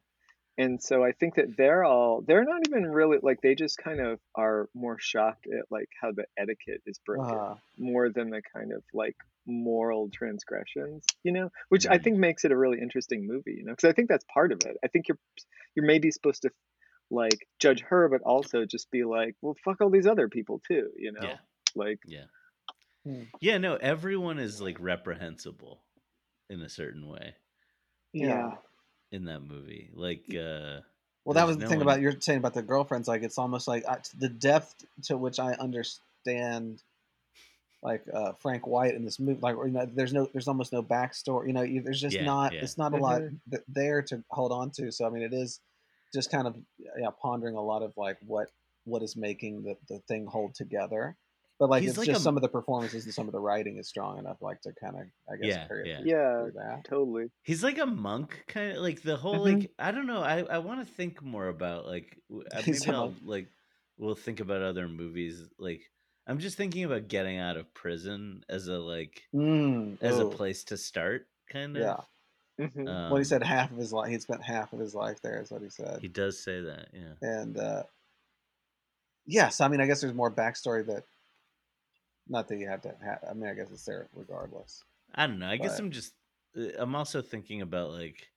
[0.59, 4.01] and so I think that they're all they're not even really like they just kind
[4.01, 8.43] of are more shocked at like how the etiquette is broken Uh, more than the
[8.55, 9.17] kind of like
[9.47, 13.73] moral transgressions, you know, which I think makes it a really interesting movie, you know,
[13.73, 14.77] because I think that's part of it.
[14.85, 15.19] I think you're
[15.75, 16.51] you're maybe supposed to
[17.11, 20.91] like judge her, but also just be like, well, fuck all these other people too,
[20.97, 21.39] you know, Yeah.
[21.77, 22.27] like Yeah.
[23.05, 23.25] Hmm.
[23.41, 25.85] Yeah, no, everyone is like reprehensible
[26.51, 27.37] in a certain way
[28.13, 28.57] yeah.
[29.13, 29.91] In that movie.
[29.95, 30.81] Like uh
[31.25, 33.09] Well, that was the no thing one- about you're saying about the girlfriends.
[33.09, 36.83] Like, it's almost like I, the depth to which I understand,
[37.83, 39.41] like uh, Frank White in this movie.
[39.41, 41.49] Like, you know, there's no, there's almost no backstory.
[41.49, 42.61] You know, you, there's just Yeah, not, yeah.
[42.63, 43.23] it's not a lot
[43.69, 44.91] there to hold on to.
[44.91, 45.61] So, I mean, it is
[46.15, 46.57] just kind of
[46.99, 48.49] yeah, pondering a lot of like what
[48.85, 51.17] what is making the the thing hold together.
[51.59, 53.41] But like, He's it's like just a- some of the performances and some of the
[53.41, 55.97] writing is strong enough, like to kind of, I guess, Yeah, carry yeah.
[56.01, 56.85] through, yeah, through that.
[56.85, 57.31] totally.
[57.45, 59.61] he's like a monk kind of like the whole Mhm.
[59.61, 60.23] like I don't know.
[60.23, 63.49] I I want to think more about like w- uh, He's maybe a I'll like
[63.97, 65.81] we'll think about other movies like
[66.27, 70.65] I'm just thinking about getting out of prison as a like Mm, as a place
[70.65, 71.83] to start kind of.
[72.59, 72.67] Yeah.
[72.67, 74.11] hmm Um, well, he said half of his life.
[74.11, 75.41] He spent half of his life there.
[75.41, 76.01] Is what he said.
[76.03, 76.89] he does say that.
[76.93, 77.15] Yeah.
[77.23, 77.85] and uh,
[79.27, 81.05] yes, I mean, I guess there's more backstory that,
[82.29, 82.95] not that you have to.
[83.03, 84.85] have I mean, I guess it's there regardless.
[85.15, 85.49] I don't know.
[85.49, 86.15] I guess I'm just.
[86.57, 88.29] uh, I'm also thinking about like.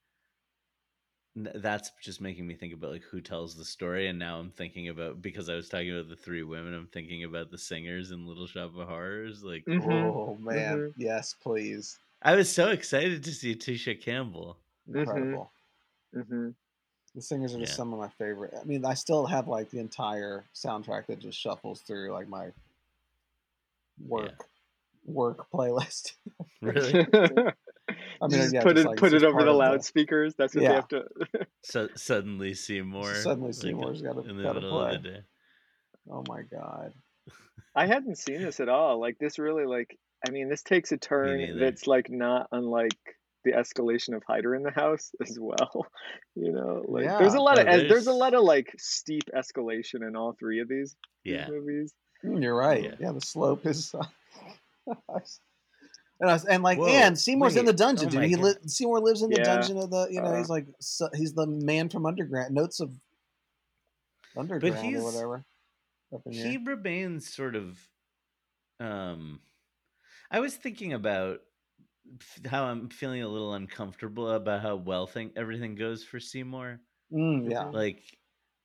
[1.36, 4.88] That's just making me think about like who tells the story, and now I'm thinking
[4.88, 6.74] about because I was talking about the three women.
[6.74, 9.42] I'm thinking about the singers in Little Shop of Horrors.
[9.44, 10.94] Like hmm Oh man, Mhm.
[10.96, 14.58] yes, please, I was so excited to see Tisha Campbell.
[14.88, 15.50] incredible.
[16.14, 16.50] hmm
[17.14, 17.76] The singers are just Yeah.
[17.76, 18.54] some of my favorite.
[18.60, 22.52] I mean, I still have like the entire soundtrack that just shuffles through like my
[24.06, 24.44] work
[25.04, 26.12] work playlist.
[26.62, 27.06] Really?
[28.22, 30.34] I mean, just yeah, put just it like put it over the of the- loudspeakers.
[30.36, 30.68] That's what Yeah.
[30.68, 31.04] they have to.
[31.64, 33.14] so suddenly Seymour.
[33.14, 34.98] Suddenly like, Seymour's gotta- in the gotta of the play.
[34.98, 35.20] day.
[36.10, 36.92] Oh my god.
[37.74, 39.00] I hadn't seen this at all.
[39.00, 42.92] Like this really like I mean this takes a turn that's like not unlike
[43.44, 45.86] the escalation of Hider in the house as well.
[46.36, 49.24] You know, like there's a lot Oh, of es- there's a lot of like steep
[49.34, 51.48] escalation in all three of these, these Yeah.
[51.48, 51.94] movies.
[52.24, 52.84] Mm, You're right.
[52.84, 52.94] Yeah.
[53.00, 53.94] Yeah, the slope is.
[54.86, 54.96] and,
[56.28, 58.24] I was, and like, Whoa, and Seymour's in the dungeon, oh dude.
[58.24, 60.08] He li- Seymour lives in the Yeah, dungeon of the.
[60.10, 62.54] You know, uh, he's like so, he's the man from Underground.
[62.54, 62.92] Notes of
[64.36, 65.44] Underground or he's- whatever.
[66.28, 66.60] He here.
[66.66, 67.78] remains sort of
[68.80, 69.38] um
[70.32, 71.38] i was thinking about
[72.46, 76.80] how i'm feeling a little uncomfortable about how well thing everything goes for seymour
[77.12, 77.66] Mm, yeah.
[77.66, 78.02] like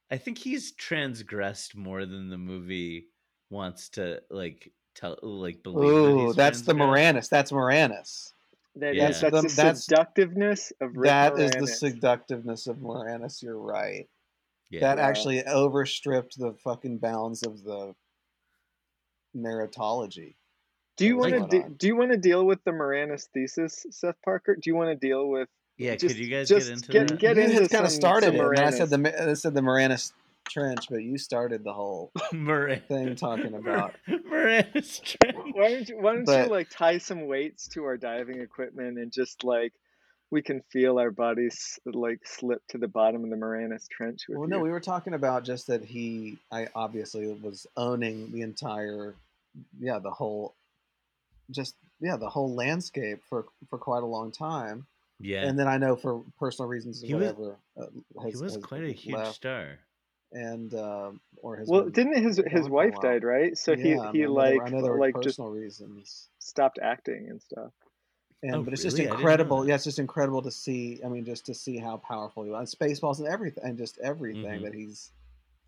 [0.10, 3.10] i think he's transgressed more than the movie
[3.50, 7.16] wants to like tell like believe that Ooh, he's that's the transgressed.
[7.26, 7.30] Moranis.
[7.30, 8.34] That's Moranis.
[8.78, 9.06] That, Yeah.
[9.08, 13.42] that's, that's The- the that's- seductiveness of Rick That is the seductiveness of Moranis.
[13.42, 14.10] You're right.
[14.70, 15.08] yeah That Yeah.
[15.08, 17.96] actually overstripped the fucking bounds of the
[19.36, 20.36] narratology.
[20.98, 21.74] Do you want to on?
[21.74, 24.56] do you want to deal with the Moranis thesis, Seth Parker?
[24.56, 27.08] Do you want to deal with yeah just- could you guys just get into get-
[27.10, 28.60] that get you into had kind of started some it.
[28.60, 29.28] I said the Moranis.
[29.30, 30.14] I said the Moranis
[30.50, 33.94] trench, but you started the whole Moran- thing talking about.
[34.08, 35.36] Moranis Trench.
[35.54, 38.98] why don't you why don't But- you like tie some weights to our diving equipment
[38.98, 39.74] and just like
[40.32, 44.38] we can feel our bodies like slip to the bottom of the Moranis Trench with
[44.40, 44.56] Well, you.
[44.56, 49.14] no, we were talking about just that he, I obviously was owning the entire,
[49.80, 50.56] yeah, the whole,
[51.52, 54.88] just yeah, the whole landscape for for quite a long time,
[55.20, 58.84] yeah and then I know for personal reasons, He was- whatever, uh, he was quite
[58.84, 59.78] a huge left, star
[60.32, 63.58] and um, or his well, been didn't his his wife died, right?
[63.58, 66.30] So Yeah, he he I know like I know there were like just reasons.
[66.40, 67.72] stopped acting and stuff.
[68.44, 68.84] And Oh, but it's really?
[68.84, 69.68] just I didn't know incredible.
[69.68, 71.00] Yeah, it's just incredible to see.
[71.04, 72.74] I mean, just to see how powerful he was.
[72.76, 74.64] Spaceballs and everything, and just everything Mhm.
[74.64, 75.12] that he's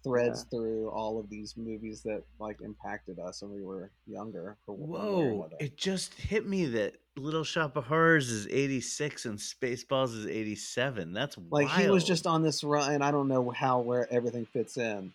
[0.04, 4.58] threads through all of these movies that like impacted us when we were younger.
[4.66, 5.50] For one way or Whoa!
[5.60, 10.28] It just hit me that Little Shop of Horrors is eighty six and Spaceballs is
[10.28, 11.14] eighty seven.
[11.14, 14.46] That's like he was just on this run and i don't know how where everything
[14.46, 15.12] fits in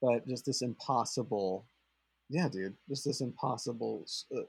[0.00, 1.64] but just this impossible
[2.28, 4.04] yeah dude just this impossible
[4.36, 4.40] uh,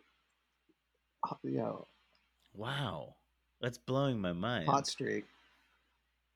[1.44, 1.88] you know
[2.54, 3.16] wow.
[3.62, 4.66] That's blowing my mind.
[4.66, 5.26] hot streak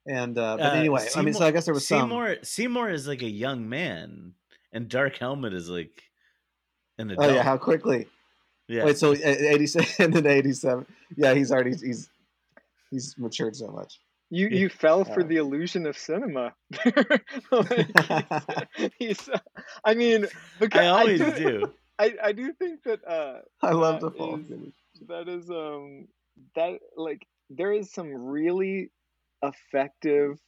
[0.08, 2.36] and uh but Uh, anyway i mean so i guess there was some Seymour.
[2.44, 4.34] Seymour is like a young man,
[4.72, 6.04] and Dark Helmet is like
[6.98, 7.20] an adult.
[7.20, 7.38] oh adult.
[7.38, 8.08] yeah how quickly
[8.68, 8.86] Yeah.
[8.86, 10.86] wait so uh, 87 and then 87
[11.18, 12.10] yeah he's already he's
[12.92, 14.00] he's matured so much
[14.32, 14.60] You Yeah.
[14.62, 16.54] you fell for Uh, the illusion of cinema.
[17.52, 17.94] like,
[18.78, 19.38] he's, he's, uh,
[19.84, 20.26] I mean,
[20.60, 21.74] because I always do, do.
[22.00, 24.74] I, I do think that uh, i love the fall is-
[25.08, 26.08] that is um
[26.56, 28.90] that like there is some really
[29.44, 30.40] effective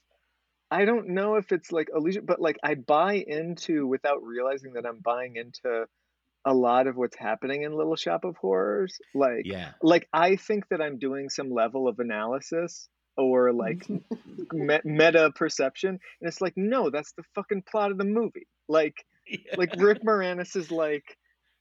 [0.71, 4.85] i don't know if it's like illusion but like i buy into without realizing that
[4.85, 5.85] i'm buying into
[6.45, 9.71] a lot of what's happening in little shop of horrors like Yeah.
[9.81, 13.87] like i think that i'm doing some level of analysis or like
[14.53, 18.95] me- meta perception and it's like no that's the fucking plot of the movie like
[19.57, 21.03] like Rick Moranis is like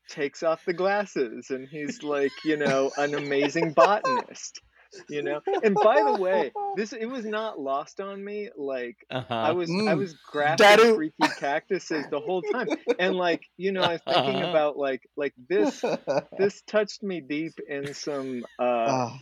[0.08, 4.60] takes off the glasses and he's like, you know, an amazing botanist.
[5.08, 5.40] You know?
[5.62, 8.50] And by the way, this it was not lost on me.
[8.56, 9.34] Like Uh-huh.
[9.34, 9.98] I was I Mm.
[9.98, 10.94] was grasping Dadu.
[10.94, 12.68] freaky cactuses the whole time.
[12.98, 15.82] And like, you know, I was thinking about like like this
[16.38, 19.18] this touched me deep in some uh Ah,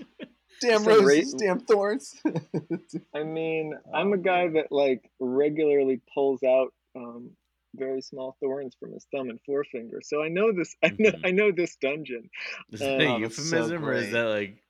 [0.60, 2.14] damn Some ra- roses damn thorns
[3.14, 7.30] I mean, I'm a guy that like regularly pulls out um,
[7.76, 10.00] very small thorns from his thumb and forefinger.
[10.02, 10.74] So I know this.
[10.82, 11.10] I know.
[11.10, 11.20] Mhm.
[11.24, 12.30] I know this dungeon.
[12.72, 14.62] Is that a Oh, that's so euphemism or is that like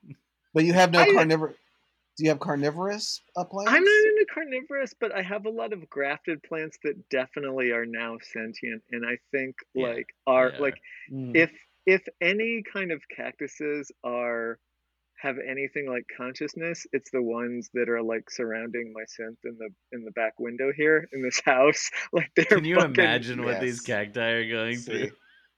[0.54, 1.54] But you have no I- carnivore.
[2.16, 3.72] Do you have carnivorous uh, plants?
[3.72, 7.84] I'm not into carnivorous, but I have a lot of grafted plants that definitely are
[7.84, 10.60] now sentient, and I think Yeah, like are they are.
[10.60, 10.74] like
[11.12, 11.36] Mm.
[11.36, 11.50] if
[11.86, 14.60] if any kind of cactuses are
[15.20, 19.70] have anything like consciousness, it's the ones that are like surrounding my synth in the
[19.90, 21.90] in the back window here in this house.
[22.12, 25.08] Like they're Can you fucking- imagine what these cacti are going See.
[25.08, 25.16] through?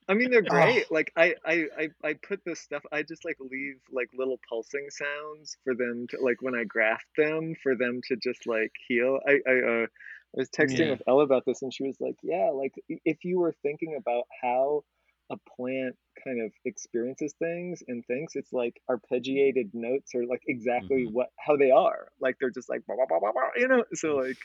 [0.09, 0.51] I mean, they're Oh.
[0.51, 0.91] great.
[0.91, 2.83] Like I, I, I, I put this stuff.
[2.93, 7.07] I just like leave like little pulsing sounds for them to like when I graft
[7.17, 9.19] them for them to just like heal.
[9.27, 10.91] I, I, uh, I was texting Yeah.
[10.91, 14.25] with Ella about this, and she was like, "Yeah, like if you were thinking about
[14.43, 14.85] how
[15.31, 21.07] a plant kind of experiences things and thinks, it's like arpeggiated notes are like exactly
[21.07, 21.13] Mhm.
[21.13, 22.09] what how they are.
[22.21, 23.85] Like they're just like blah, blah, blah, blah, blah, you know.
[23.95, 24.37] So like,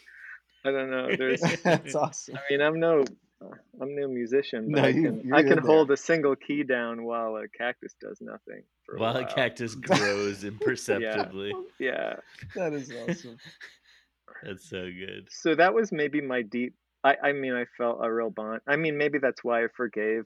[0.65, 1.15] I don't know.
[1.17, 2.35] There's That's awesome.
[2.37, 3.03] I mean, I'm no,
[3.81, 5.95] I'm no musician, but No, I can, you're I can hold there.
[5.95, 9.23] a single key down while a cactus does nothing for a While while.
[9.23, 11.53] a cactus grows imperceptibly.
[11.79, 12.15] Yeah.
[12.55, 13.37] That is awesome.
[14.43, 15.27] That's so good.
[15.29, 16.75] So that was maybe my deep.
[17.03, 18.61] I, I mean, I felt a real bond.
[18.67, 20.23] I mean, maybe that's why I forgave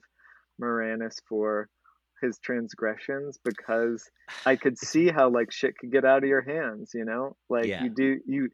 [0.60, 1.68] Moranis for
[2.22, 4.02] his transgressions because
[4.44, 6.92] I could see how like shit could get out of your hands.
[6.94, 7.84] You know, like Yeah.
[7.84, 8.48] you do you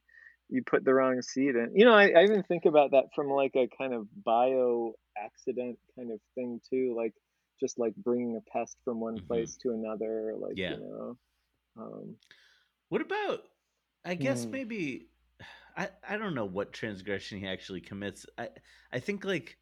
[0.53, 1.73] you put the wrong seed in.
[1.75, 5.79] You know, I, I even think about that from like a kind of bio accident
[5.97, 7.15] kind of thing too, like
[7.61, 9.25] just like bringing a pest from one Mhm.
[9.29, 10.69] place to another, like Yeah.
[10.69, 11.19] you know.
[11.79, 12.19] Um,
[12.89, 13.41] What about
[14.05, 14.53] I guess Hmm.
[14.53, 15.11] maybe
[15.77, 18.27] I I don't know what transgression he actually commits.
[18.39, 18.51] I
[18.93, 19.59] I think like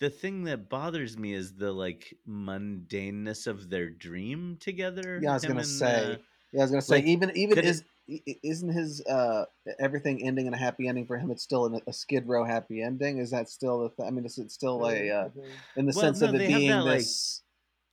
[0.00, 5.22] the thing that bothers me is the like mundaneness of their dream together.
[5.22, 6.16] Yeah, I was gonna and, say.
[6.16, 6.18] uh,
[6.52, 7.99] Yeah, I was gonna say Like, even even is it- is i- i-
[8.42, 9.46] isn't his uh
[9.78, 11.30] everything ending in a happy ending for him?
[11.30, 13.18] It's still in a, a Skid Row happy ending.
[13.18, 13.90] Is that still the?
[13.90, 15.28] Th- I mean, is it still a uh,
[15.76, 17.42] in the Well, sense of it being that, like, this?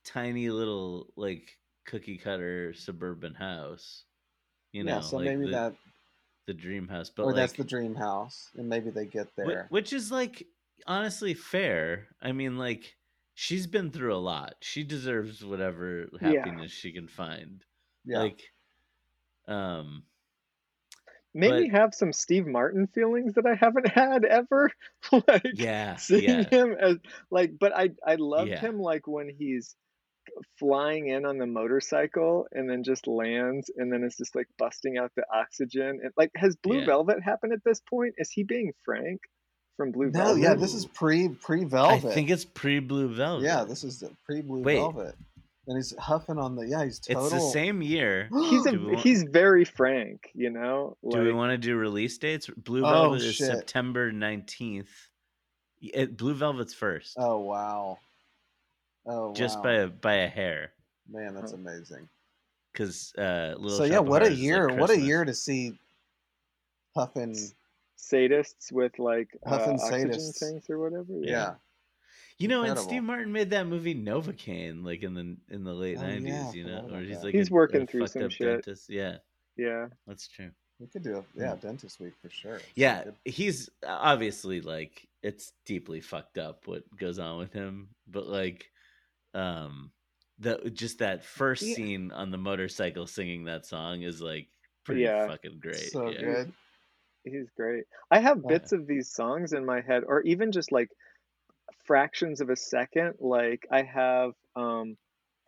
[0.04, 4.06] tiny little like cookie cutter suburban house.
[4.72, 5.74] You know, yeah, so like maybe the, that,
[6.46, 9.70] the dream house, but or like, that's the dream house, and maybe they get there.
[9.70, 10.46] which is like
[10.86, 12.08] honestly fair.
[12.20, 12.96] I mean, like
[13.34, 14.56] she's been through a lot.
[14.62, 16.20] She deserves whatever Yeah.
[16.20, 17.64] happiness she can find.
[18.04, 18.52] yeah, Like,
[19.48, 20.02] um,
[21.34, 24.70] Maybe But- have some Steve Martin feelings that I haven't had ever.
[25.12, 26.96] like yeah, seeing yeah, him as
[27.30, 28.60] like, but I I loved Yeah.
[28.60, 29.76] him like when he's
[30.58, 34.98] flying in on the motorcycle and then just lands and then it's just like busting
[34.98, 36.86] out the oxygen and like has Blue Yeah.
[36.86, 38.14] Velvet happened at this point?
[38.18, 39.20] Is he being Frank
[39.76, 40.40] from Blue no, Velvet?
[40.42, 43.44] yeah, this is pre pre velvet I think it's pre Blue Velvet.
[43.44, 45.14] yeah, this is the pre Blue Velvet,
[45.68, 47.26] and he's huffing on the yeah, he's total.
[47.26, 48.28] it's the same year.
[48.50, 50.96] He's a want- he's very frank, you know.
[51.08, 52.48] Do we want to do release dates?
[52.56, 53.46] Blue Oh, Velvet is shit.
[53.46, 54.90] September nineteenth.
[55.80, 57.98] It, Blue Velvet's first, Oh wow,
[59.06, 59.62] oh just wow.
[59.62, 60.72] by a by a hair.
[61.08, 61.56] man, that's Oh.
[61.56, 62.08] amazing.
[62.72, 64.68] because uh, Little So yeah, Shop of what a Horrors like, year!
[64.76, 65.78] what a year to see
[66.96, 67.34] Huffin.
[67.98, 70.38] Sadists with like uh, Huffing oxygen sadists.
[70.38, 71.06] tanks or whatever.
[71.20, 71.54] Yeah.
[72.38, 75.98] You know, and Steve Martin made that movie Novocaine like in the in the late
[75.98, 76.54] Oh, yeah, nineties.
[76.54, 78.64] you know, forgot where he's like He's a, working a through fucked some up shit.
[78.64, 78.88] dentist.
[78.88, 79.16] Yeah,
[79.56, 79.88] Yeah.
[80.06, 80.50] that's true.
[80.78, 82.56] We could do a yeah, dentist week for sure.
[82.56, 83.14] It's Yeah, good.
[83.24, 88.70] he's obviously like it's deeply fucked up what goes on with him, but like,
[89.34, 89.90] um,
[90.38, 91.74] the just that first Yeah.
[91.74, 94.46] scene on the motorcycle singing that song is like
[94.84, 95.26] pretty Yeah.
[95.26, 95.90] fucking great.
[95.90, 96.20] So yeah.
[96.20, 96.52] good.
[97.24, 97.84] He's great.
[98.12, 98.48] I have Yeah.
[98.48, 100.88] bits of these songs in my head, or even just like
[101.86, 103.14] fractions of a second.
[103.20, 104.96] Like I have um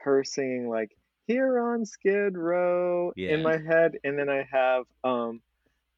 [0.00, 0.90] her singing like
[1.26, 3.34] "Here on Skid Row" Yeah.
[3.34, 5.40] in my head, and then I have um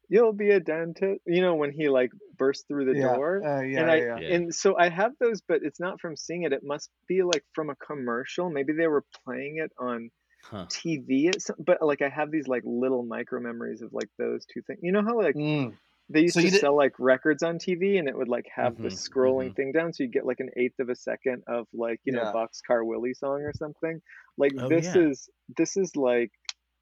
[0.09, 3.13] "You'll be a dentist." You know when he like bursts through the yeah.
[3.13, 3.43] door.
[3.43, 4.19] Uh, yeah, and yeah, I yeah.
[4.19, 4.35] Yeah.
[4.35, 6.53] and so I have those, but it's not from seeing it.
[6.53, 8.49] It must be like from a commercial.
[8.49, 10.09] Maybe they were playing it on
[10.43, 10.65] Huh.
[10.69, 11.29] TV.
[11.29, 14.61] At some, but like I have these like little micro memories of like those two
[14.63, 14.79] things.
[14.83, 15.73] You know how like Mm.
[16.09, 18.77] They used So to did- sell like records on TV and it would like have
[18.77, 19.55] the Mhm, scrolling mhm.
[19.55, 22.23] thing down so you'd get like an eighth of a second of like, you know,
[22.23, 22.33] Yeah.
[22.33, 24.01] Boxcar Willie song or something.
[24.37, 25.01] Like Oh, this yeah.
[25.09, 26.31] is this is like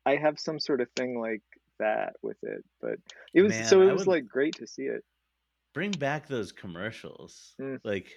[0.06, 1.44] I have some sort of thing like
[1.80, 2.64] that with it.
[2.82, 3.00] But
[3.34, 5.04] it was Man, so it I was would- like great to see it.
[5.74, 7.54] Bring back those commercials.
[7.62, 7.80] Mm.
[7.86, 8.12] Like,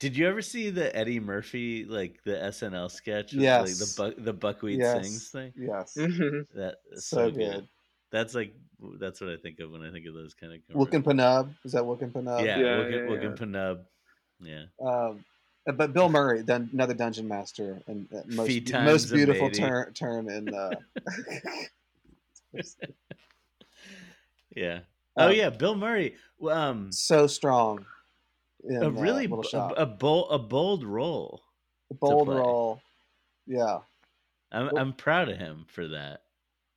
[0.00, 3.32] did you ever see the Eddie Murphy like the SNL sketch?
[3.32, 3.68] with, Yes.
[3.68, 5.02] like the buck the buckwheat Yes.
[5.06, 5.52] sings thing.
[5.56, 5.94] Yes.
[5.96, 6.46] Mhm.
[6.54, 7.36] That is So so, good.
[7.52, 7.68] good.
[8.10, 8.54] That's like
[8.98, 11.46] that's what I think of when I think of those kind of Wookin' commercials.
[11.46, 11.54] Panub.
[11.64, 12.44] Is that Wookin' Panub?
[12.44, 13.44] Yeah, Yeah, Wookin, yeah, Wookin yeah.
[13.46, 13.78] Panub.
[14.40, 14.64] Yeah.
[14.84, 15.24] Um,
[15.76, 19.48] but Bill Murray, dun- another dungeon master, and uh, most, Feet be- times most beautiful
[19.48, 19.58] matey.
[19.60, 20.54] turn turn in.
[20.54, 20.70] Uh,
[24.56, 24.80] Yeah.
[25.16, 26.16] Oh um, yeah, Bill Murray.
[26.48, 27.84] Um, so strong.
[28.64, 29.74] In, a uh, really little b- shop.
[29.76, 31.42] a, a bold a bold role.
[32.00, 32.80] bold role.
[33.46, 33.78] Yeah,
[34.52, 36.22] I'm Well- I'm proud of him for that.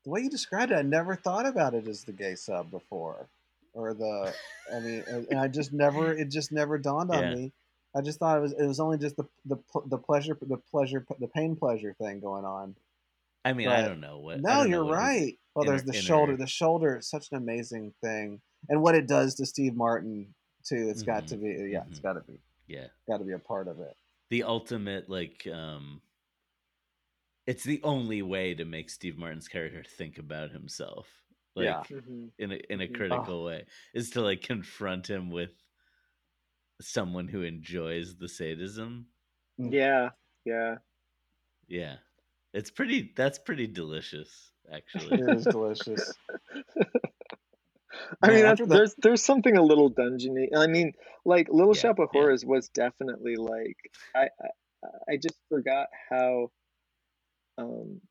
[0.03, 3.27] The way you described it, I never thought about it as the gay sub before,
[3.73, 4.33] or the.
[4.73, 6.13] I mean, and I just never.
[6.13, 7.35] It just never dawned on Yeah.
[7.35, 7.53] me.
[7.95, 8.53] I just thought it was.
[8.53, 12.45] It was only just the the the pleasure, the pleasure, the pain pleasure thing going
[12.45, 12.75] on.
[13.45, 14.39] I mean, I don't know what.
[14.41, 15.37] No, you're what right.
[15.53, 16.37] Well, there's inner- the shoulder.
[16.37, 20.87] The shoulder is such an amazing thing, and what it does to Steve Martin too.
[20.89, 21.49] It's got to be.
[21.71, 22.03] Yeah, it's mhm.
[22.03, 22.39] got to be.
[22.67, 23.95] yeah, Got to be a part of it.
[24.29, 26.01] the ultimate like um.
[27.45, 31.08] It's the only way to make Steve Martin's character think about himself,
[31.56, 31.84] like Yeah.
[31.89, 32.32] Mhm.
[32.38, 32.95] in a in a Mhm.
[32.95, 35.51] critical way, is to like confront him with
[36.82, 39.08] someone who enjoys the sadism.
[39.58, 40.10] Yeah.
[40.45, 40.77] Yeah.
[41.67, 41.97] Yeah,
[42.53, 43.13] it's pretty.
[43.15, 45.19] That's pretty delicious, actually.
[45.19, 46.13] It is delicious.
[48.21, 50.47] I Man, mean, that's, the- there's there's something a little dungeony.
[50.56, 50.93] I mean,
[51.25, 52.19] like Little Yeah, Shop of yeah.
[52.21, 53.77] Horrors was definitely like
[54.15, 54.47] I, I
[55.10, 56.51] I just forgot how
[57.57, 58.01] um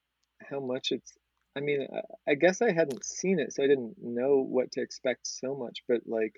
[0.49, 1.13] how much it's.
[1.57, 4.81] I mean, I, I guess I hadn't seen it, so I didn't know what to
[4.81, 5.81] expect so much.
[5.89, 6.35] But like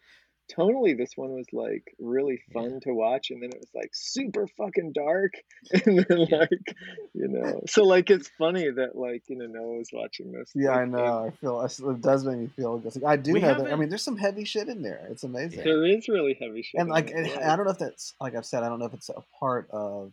[0.53, 2.63] tonally, this one was like really Yeah.
[2.63, 5.33] fun to watch, and then it was like super fucking dark,
[5.87, 6.39] and then Yeah.
[6.39, 6.77] like
[7.15, 10.51] you know, so like it's funny that like you know Noah was watching this.
[10.55, 11.25] Yeah, like, I and know.
[11.27, 12.79] I feel it does make me feel.
[12.79, 13.05] good.
[13.05, 13.73] I do We know that.
[13.73, 15.07] I mean, there's some heavy shit in there.
[15.11, 15.63] It's amazing.
[15.65, 16.81] There is really heavy shit.
[16.81, 17.39] and in like it.
[17.39, 19.69] I don't know if that's like I've said I don't know if it's a part
[19.71, 20.13] of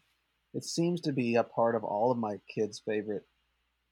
[0.54, 3.24] it seems to be a part of all of my kids favorite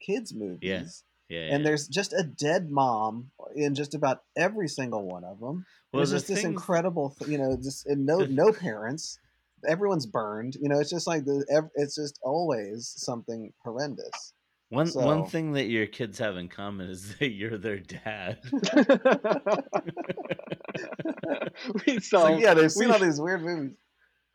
[0.02, 1.04] kids movies.
[1.30, 1.70] Yeah, and yeah.
[1.70, 6.10] there's just a dead mom in just about every single one of them well, there's
[6.10, 9.20] the just this incredible th- you know just and no no parents.
[9.68, 14.34] Everyone's burned you know it's just like the it's just always something horrendous.
[14.70, 18.40] One So- one thing that your kids have in common is that you're their dad.
[21.88, 23.76] we saw so yeah they've seen we- all these weird movies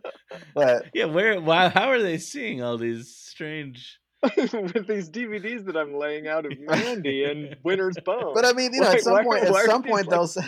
[0.55, 1.41] but yeah, where?
[1.41, 1.69] Why?
[1.69, 3.99] How are they seeing all these strange?
[4.37, 8.33] with these DVDs that I'm laying out of Mandy and Winter's Bone.
[8.35, 10.09] but I mean you know Why- at some why- point why at some point like-
[10.11, 10.43] they'll say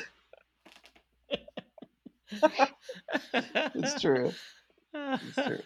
[3.74, 4.32] it's true
[5.34, 5.58] true.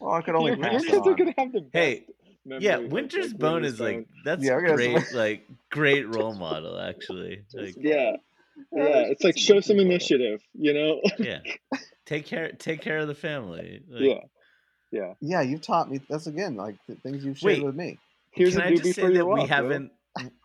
[0.00, 2.06] well I could only your, your pass kids are gonna have the best Hey,
[2.46, 6.34] memory yeah, Winter's like, Bone Winter's is like that's Yeah, we're great, like great role
[6.34, 7.42] model actually.
[7.52, 8.12] Like, yeah,
[8.72, 9.04] Yeah, yeah.
[9.10, 11.00] It's like show some initiative, you know?
[11.18, 11.40] yeah,
[12.06, 13.82] take care, take care of the family.
[13.88, 14.20] Like, yeah,
[14.90, 15.14] yeah.
[15.20, 16.00] Yeah, you've taught me.
[16.08, 17.64] That's again like the things you've shared Wait.
[17.64, 17.98] with me.
[18.32, 19.46] Here's Can a I doobie just say that we walk, Will.
[19.46, 19.92] haven't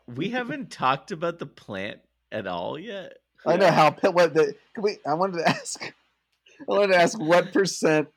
[0.08, 2.00] we haven't talked about the plant
[2.32, 3.18] at all yet?
[3.46, 4.54] I know how pe- what the.
[4.74, 4.98] Can we?
[5.08, 5.82] I wanted to ask.
[6.62, 8.10] I wanted to ask what percent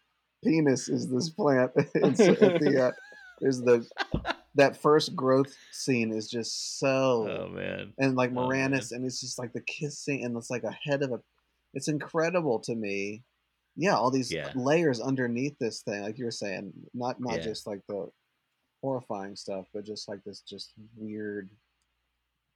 [0.43, 1.71] penis is this plant?
[1.95, 2.93] It's at the uh,
[3.41, 3.87] there's the
[4.57, 8.49] that first growth scene is just so Oh man, and like Oh.
[8.49, 11.21] Moranis and it's just like the kissing and it's like a head of a.
[11.75, 13.23] It's incredible to me.
[13.77, 14.53] Yeah, all these Yeah.
[14.55, 17.43] layers underneath this thing, like you were saying, not not Yeah.
[17.43, 18.09] just like the
[18.83, 21.49] horrifying stuff, but just like this, just weird.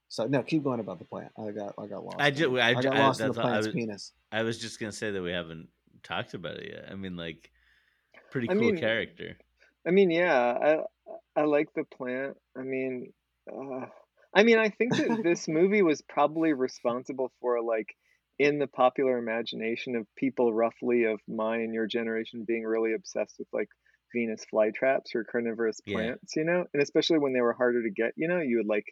[0.09, 1.31] So no, keep going about the plant.
[1.37, 2.17] I got I got lost.
[2.19, 2.61] I in ju- it.
[2.61, 4.13] I I got I- lost in the all- I plant's was- penis.
[4.31, 5.69] I was just gonna say that we haven't
[6.03, 6.91] talked about it yet.
[6.91, 7.51] I mean, like,
[8.31, 9.37] pretty I cool mean, character.
[9.85, 10.83] I mean, yeah,
[11.35, 12.37] I I like the plant.
[12.55, 13.13] I mean,
[13.51, 13.87] uh,
[14.33, 17.95] I mean, I think that this movie was probably responsible for like
[18.39, 23.35] in the popular imagination of people roughly of my and your generation being really obsessed
[23.39, 23.69] with like
[24.13, 26.15] Venus flytraps or carnivorous Yeah.
[26.21, 28.67] plants, you know, and especially when they were harder to get, you know, you would
[28.67, 28.85] like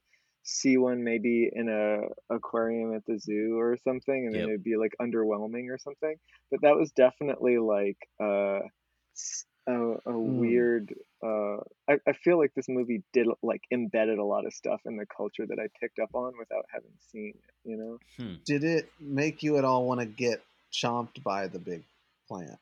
[0.43, 4.50] see one maybe in a aquarium at the zoo or something, and then Yep.
[4.50, 6.16] it'd be like underwhelming or something.
[6.52, 8.60] But that was definitely like uh
[9.68, 10.38] a, a Hmm.
[10.39, 10.93] weird
[11.24, 11.57] uh
[11.88, 15.05] I, I feel like this movie did like embedded a lot of stuff in the
[15.05, 17.97] culture that I picked up on without having seen it, you know?
[18.18, 18.36] Hmm.
[18.45, 20.41] Did it make you at all want to get
[20.72, 21.84] chomped by the big
[22.28, 22.57] plant?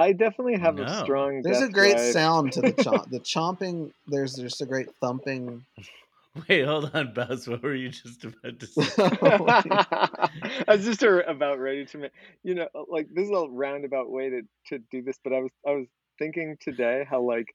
[0.00, 0.82] I definitely have No.
[0.84, 2.12] a strong There's a great drive.
[2.12, 3.10] sound to the chomp.
[3.10, 3.92] the chomping.
[4.08, 5.64] There's just a great thumping.
[6.48, 7.46] Wait, hold on, Buzz.
[7.46, 8.82] What were you just about to say?
[8.98, 10.28] I
[10.68, 14.42] was just about ready to make, you know, like this is a roundabout way to
[14.70, 15.86] to do this, but I was I was
[16.18, 17.46] thinking today how like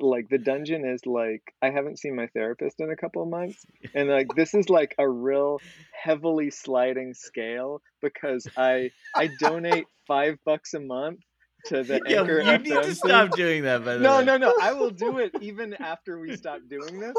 [0.00, 3.66] like the dungeon is like I haven't seen my therapist in a couple of months,
[3.94, 10.36] and like this is like a real heavily sliding scale because I I donate five
[10.44, 11.20] bucks a month
[11.66, 13.84] to the yeah, Anchor you need FM to stop doing that.
[13.84, 14.26] By the No, way.
[14.26, 14.52] no, no.
[14.58, 17.16] I will do it even after we stop doing this.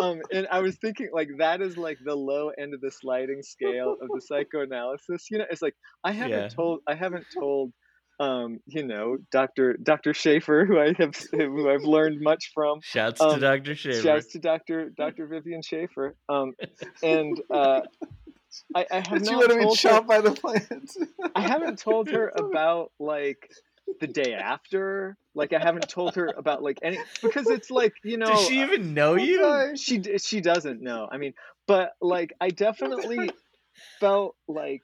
[0.00, 3.42] Um, and I was thinking like that is like the low end of the sliding
[3.42, 5.26] scale of the psychoanalysis.
[5.30, 5.74] You know, it's like
[6.04, 6.50] I haven't Yeah.
[6.54, 7.72] told, I haven't told,
[8.20, 12.80] um, you know, Doctor Doctor Schaefer, who I have, who I've learned much from.
[12.82, 14.02] Shouts to Um, Doctor Schaefer.
[14.02, 16.14] Shouts to Doctor Doctor Vivian Schaefer.
[16.28, 16.52] Um,
[17.02, 17.80] and uh,
[18.74, 20.90] I, I have That you not would have been told her, by the plant.
[21.34, 23.50] I haven't told her about like
[24.00, 25.16] the day after.
[25.34, 28.60] Like I haven't told her about like any because it's like you know Does she
[28.60, 29.42] even know you?
[29.44, 29.76] Okay.
[29.76, 31.08] she she doesn't know.
[31.10, 31.32] I mean,
[31.66, 33.30] but like I definitely
[34.00, 34.82] felt like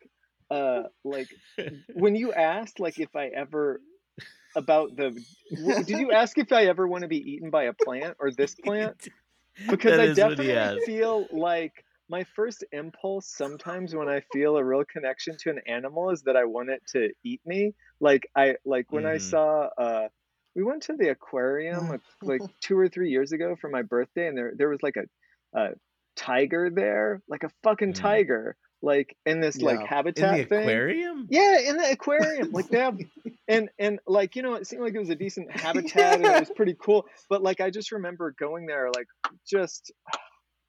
[0.51, 1.31] uh like
[1.93, 3.81] when you asked like if I ever
[4.57, 5.25] about the
[5.85, 8.55] did you ask if I ever want to be eaten by a plant or this
[8.57, 8.97] plant?
[9.71, 11.73] Because I is what he definitely feel like
[12.09, 16.37] my first impulse sometimes when I feel a real connection to an animal is that
[16.37, 17.75] I want it to eat me.
[18.01, 19.19] Like I like when I Mhm.
[19.19, 20.09] saw uh
[20.55, 24.29] we went to the aquarium like, like two or three years ago for my birthday
[24.29, 25.71] and there there was like a, a
[26.17, 28.27] tiger there, like a fucking Mm.
[28.33, 29.81] tiger, like in this like Yeah.
[29.83, 30.61] In habitat the thing.
[30.63, 31.27] aquarium?
[31.31, 32.51] Yeah, in the aquarium.
[32.53, 32.99] Like they have
[33.49, 36.41] and and like, you know, it seemed like it was a decent habitat and it
[36.41, 37.07] was pretty cool.
[37.29, 39.07] But like I just remember going there like
[39.49, 39.93] just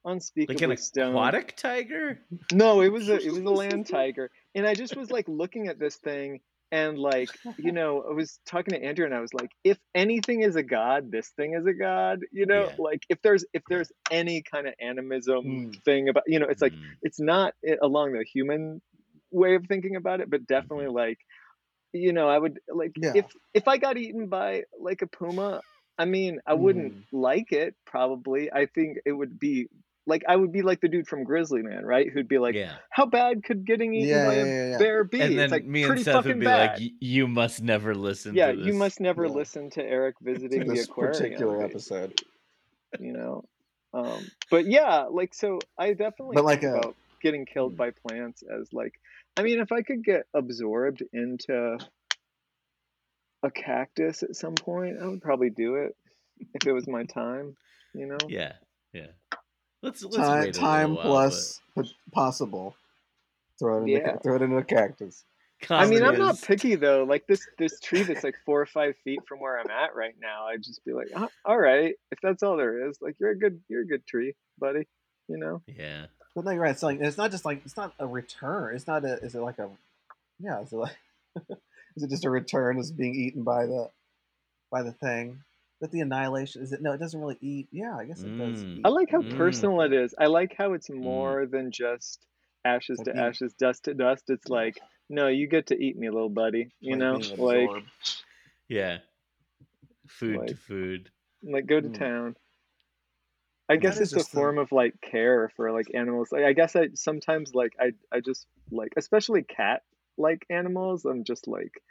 [0.05, 1.10] unspeakably Like an stoned.
[1.16, 2.20] aquatic tiger?
[2.53, 4.32] No, it was a it was a land tiger.
[4.55, 6.39] And I just was like looking at this thing
[6.72, 10.41] and like, you know, I was talking to Andrew and I was like, if anything
[10.41, 12.20] is a god, this thing is a god.
[12.32, 12.78] You know, Yeah.
[12.78, 15.82] like if there's if there's any kind of animism Mm.
[15.86, 16.97] thing about you know, it's like Mm.
[17.01, 18.82] it's not along the human
[19.32, 21.20] way of thinking about it, but definitely like,
[21.93, 23.13] you know, I would like Yeah.
[23.13, 25.61] if if I got eaten by like a puma,
[25.97, 27.76] I mean, I wouldn't like it.
[27.86, 29.68] Probably, I think it would be
[30.08, 32.10] like I would be like the dude from Grizzly Man, right?
[32.12, 32.78] Who'd be like, yeah.
[32.89, 34.78] how bad could getting eaten Yeah, by a yeah, yeah.
[34.78, 35.22] bear be?
[35.22, 36.80] And then it's like me and Seth would be bad.
[36.80, 39.32] like, "You must never listen." yeah, to you must never Yeah.
[39.34, 41.14] listen to Eric visiting the this aquarium.
[41.14, 42.22] particular basically, episode.
[42.99, 43.43] You know,
[43.93, 47.91] um, but yeah, like so, I definitely But like think a- about getting killed by
[47.91, 48.93] plants as like,
[49.36, 51.78] I mean, if I could get absorbed into
[53.43, 55.95] a cactus at some point, I would probably do it
[56.53, 57.55] if it was my time.
[57.93, 58.53] You know, Yeah,
[58.93, 59.08] yeah.
[59.88, 62.75] Let's let's Time, wait time while, plus p- possible.
[63.59, 64.11] Throw it into Yeah.
[64.13, 65.23] ca- throw it into a cactus.
[65.67, 67.03] but I mean, I'm comedy not picky though.
[67.03, 70.13] Like this this tree that's like four or five feet from where I'm at right
[70.21, 73.31] now, I'd just be like, "Uh, all right, if that's all there is, like you're
[73.31, 74.88] a good you're a good tree, buddy.
[75.29, 75.61] You know?
[75.67, 76.71] Yeah, But no, you're right.
[76.71, 78.75] It's like it's not just like it's not a return.
[78.75, 79.15] It's not a.
[79.23, 79.69] Is it like a?
[80.39, 80.61] Yeah.
[80.61, 80.97] Is it like?
[81.97, 83.89] is it just a return as being eaten by the,
[84.71, 85.39] by the thing?
[85.80, 86.82] But the annihilation is it?
[86.82, 87.67] No, it doesn't really eat.
[87.71, 88.63] Yeah, I guess it does.
[88.63, 88.78] Mm.
[88.78, 88.82] Eat.
[88.84, 89.38] I like how Mm.
[89.38, 90.15] personal it is.
[90.17, 92.25] I like how it's more than just
[92.65, 94.30] ashes Like to being- ashes, dust to dust.
[94.30, 96.71] It's like, no, you get to eat me, little buddy.
[96.80, 97.88] You Like know, like absorbed.
[98.67, 98.97] yeah.
[100.07, 101.11] Food to food.
[101.43, 101.93] like go to Mm.
[101.99, 102.36] town.
[103.69, 106.32] I guess it's a just the- form of like care for like animals.
[106.32, 109.84] Like I guess I sometimes like I I just like especially cat
[110.17, 111.05] like animals.
[111.05, 111.84] I'm just like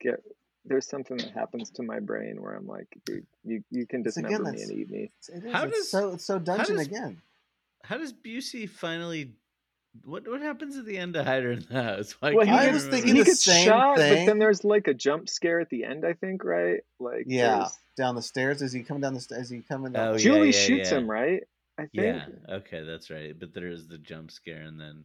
[0.00, 0.20] get
[0.64, 4.16] there's something that happens to my brain where I'm like, dude, you you can It's
[4.16, 5.10] again, dismember me that's- and eat me.
[5.18, 7.22] It's, How it's does- so it's so dungeon does- again.
[7.82, 9.32] How does Busey finally
[10.04, 12.12] What what happens at the end to Hider in the house?
[12.20, 14.38] Why Well, he I I was remember thinking he the gets same shot, but then
[14.38, 16.04] there's like a jump scare at the end.
[16.04, 16.80] I think, right?
[17.00, 18.62] Like, Yeah, there's- down the stairs.
[18.62, 19.44] Is he coming down the stairs?
[19.46, 20.08] Is he coming down?
[20.08, 20.98] Oh, the- yeah, Julie yeah, shoots yeah.
[20.98, 21.42] him, right?
[21.78, 21.92] I think.
[21.94, 22.26] Yeah.
[22.56, 23.38] Okay, that's right.
[23.38, 25.04] But there is the jump scare, and then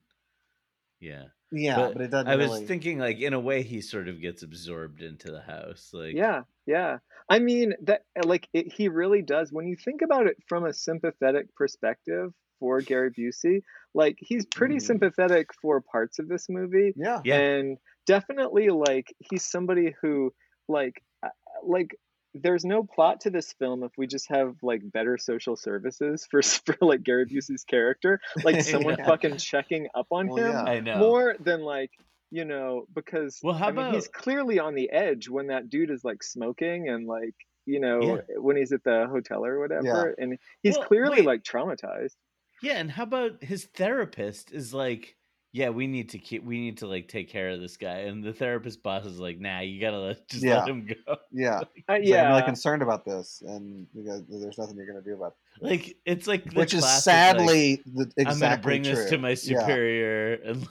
[0.99, 1.23] yeah.
[1.55, 2.27] Yeah, but, it doesn't.
[2.27, 2.65] I was really...
[2.65, 5.89] thinking, like, in a way, he sort of gets absorbed into the house.
[5.93, 6.97] Like, Yeah, yeah.
[7.29, 9.51] I mean that like it, he really does.
[9.51, 13.61] When you think about it from a sympathetic perspective for Gary Busey,
[13.95, 14.81] like he's pretty Mhm.
[14.83, 17.39] sympathetic for parts of this movie, Yeah, Yeah.
[17.39, 20.33] and definitely like he's somebody who
[20.67, 21.29] like uh,
[21.63, 21.97] like
[22.35, 26.41] there's no plot to this film if we just have like better social services for
[26.65, 29.05] for like Gary Busey's character, like someone Yeah.
[29.07, 30.63] fucking checking up on Well, him yeah.
[30.63, 30.99] I know.
[30.99, 31.91] more than like
[32.31, 35.91] you know because Well, how I mean, he's clearly on the edge when that dude
[35.91, 38.21] is like smoking and like you know Yeah.
[38.37, 41.25] when he's at the hotel or whatever and he's Well, clearly wait.
[41.25, 42.15] like traumatized
[42.61, 45.15] Yeah, and how about his therapist is like,
[45.55, 48.21] yeah, we need to keep, we need to like take care of this guy, and
[48.21, 50.59] the therapist boss is like, nah, you gotta let, just Yeah.
[50.59, 51.15] let him go.
[51.31, 51.59] yeah.
[51.59, 55.01] uh, He's like, yeah I'm really concerned about this, and you there's nothing you're gonna
[55.01, 55.63] do about it.
[55.63, 58.95] Like it's like Which is classic, like, sadly the exactly I'm gonna bring true.
[58.95, 59.35] this to my Yeah.
[59.35, 60.67] superior, and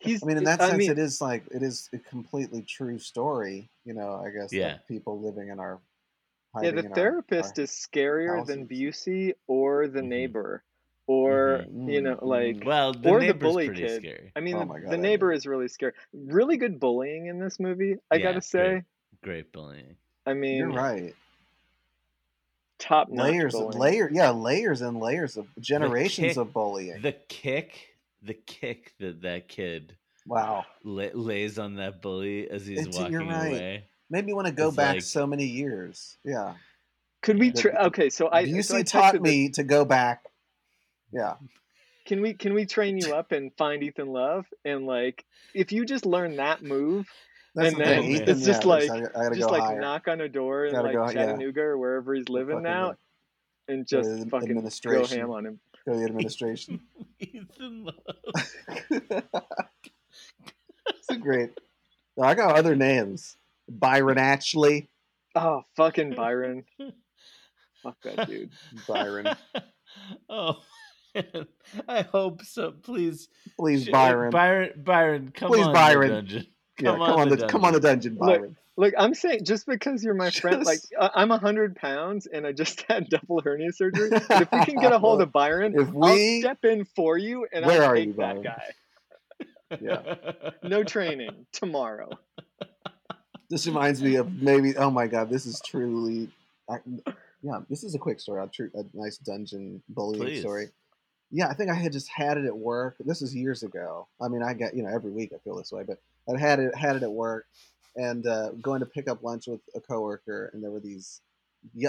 [0.00, 2.62] he's I mean, in that I sense, mean, it is like it is a completely
[2.62, 3.70] true story.
[3.84, 4.52] You know, I guess.
[4.52, 4.74] Yeah.
[4.74, 5.80] Of people living in our.
[6.62, 8.68] yeah the in our- therapist our- is scarier than houses.
[9.06, 10.06] Busey or the Mhm.
[10.08, 10.64] neighbor
[11.06, 14.00] or Mhm, you know mhm, like well, the or the bully pretty kid.
[14.02, 14.32] scary.
[14.34, 15.36] I mean Oh the, God, the neighbor know.
[15.36, 18.82] is really scary really good bullying in this movie I Yeah, gotta say
[19.22, 19.96] Great bullying.
[20.26, 21.14] I mean You're right.
[22.78, 23.78] top notch Layers, bullying.
[23.78, 27.00] layer, yeah, layers and layers of generations kick- of bullying.
[27.02, 29.96] The kick, the kick that that kid
[30.26, 33.46] wow, la- lays on that bully as he's It's- you're walking right.
[33.48, 33.84] away.
[34.10, 36.16] made me want to go It's back like- so many years.
[36.24, 36.54] Yeah,
[37.22, 37.50] Could we?
[37.50, 40.24] The- Tra- okay, so I so I taught texted the- me to go back.
[41.14, 41.34] Yeah,
[42.06, 45.86] Can we can we train you up and find Ethan Love and like if you
[45.86, 47.06] just learn that move,
[47.54, 48.12] that's And the then thing.
[48.12, 49.80] it's Ethan, just yeah, like- I, I gotta just go like higher.
[49.80, 51.12] knock on a door in like go- yeah.
[51.12, 52.94] Chattanooga or wherever he's living fucking now,
[53.68, 55.18] and Go to just the fucking go administration.
[55.20, 55.60] ham on him.
[55.86, 56.80] Go to the administration.
[57.20, 57.94] Ethan Love.
[60.88, 61.50] it's a great.
[62.16, 63.36] No, I got other names.
[63.68, 64.88] Byron Ashley.
[65.34, 66.64] Oh fucking Byron,
[67.82, 68.50] fuck that dude.
[68.86, 69.28] Byron.
[70.28, 70.54] oh, man.
[71.88, 72.72] I hope so.
[72.72, 74.30] Please, Please, Byron.
[74.30, 76.08] Byron, Byron, come Please, on, Byron.
[76.10, 76.46] The dungeon.
[76.80, 78.56] yeah, come come on on the the come on the dungeon, Look, Byron.
[78.76, 82.44] Like I'm saying, just because you're my friend, like Just- I- I'm hundred pounds and
[82.46, 84.10] I just had double hernia surgery.
[84.10, 87.16] But if we can get a hold of Byron, If I'll we- step in for
[87.16, 88.42] you and Where I'll are take you, that Byron?
[88.42, 89.78] guy.
[89.80, 90.14] Yeah.
[90.62, 92.10] No training tomorrow.
[93.50, 94.76] This reminds me of maybe.
[94.76, 96.28] Oh my god, this is truly.
[96.68, 96.76] I,
[97.42, 98.42] yeah, this is a quick story.
[98.42, 100.40] A, true, a nice dungeon bullying Please.
[100.40, 100.68] story.
[101.34, 102.94] Yeah, I think I had just had it at work.
[103.00, 104.06] This is years ago.
[104.22, 105.98] I mean, I get you know every week I feel this way, but
[106.32, 107.46] I had it had it at work,
[107.96, 111.22] and uh, going to pick up lunch with a coworker, and there were these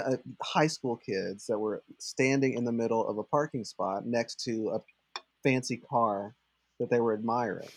[0.04, 4.42] uh, high school kids that were standing in the middle of a parking spot next
[4.46, 6.34] to a fancy car
[6.80, 7.68] that they were admiring.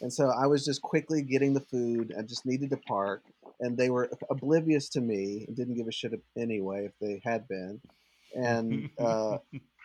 [0.00, 2.14] And so I was just quickly getting the food.
[2.16, 3.24] I just needed to park,
[3.58, 7.48] and they were oblivious to me and didn't give a shit anyway if they had
[7.48, 7.80] been,
[8.32, 9.38] and uh,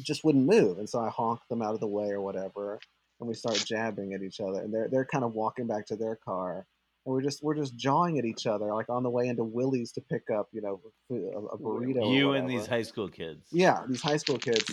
[0.00, 0.78] just wouldn't move.
[0.78, 2.80] And so I honked them out of the way or whatever,
[3.20, 4.60] and we start jabbing at each other.
[4.60, 6.66] And they're they're kind of walking back to their car,
[7.04, 9.92] and we're just we're just jawing at each other like on the way into Willie's
[9.92, 10.80] to pick up you know
[11.10, 12.02] a, a burrito.
[12.02, 13.46] or you and these high school kids.
[13.52, 14.64] Yeah, these high school kids,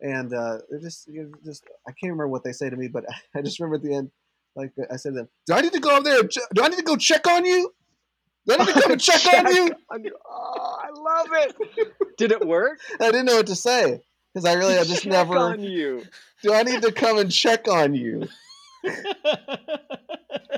[0.00, 2.88] and uh, they're just, you know, just I can't remember what they say to me,
[2.88, 3.04] but
[3.34, 4.10] I just remember at the end,
[4.54, 6.22] like I said to them, "Do I need to go over there?
[6.22, 7.72] Do I need to go check on you?
[8.46, 10.16] Do I need to come and check on you?" on you.
[10.28, 11.56] Oh, I love it.
[12.18, 12.80] Did it work?
[13.00, 14.00] I didn't know what to say
[14.34, 15.36] because I really I just Check never.
[15.36, 16.02] on you.
[16.42, 18.26] Do I need to come and check on you?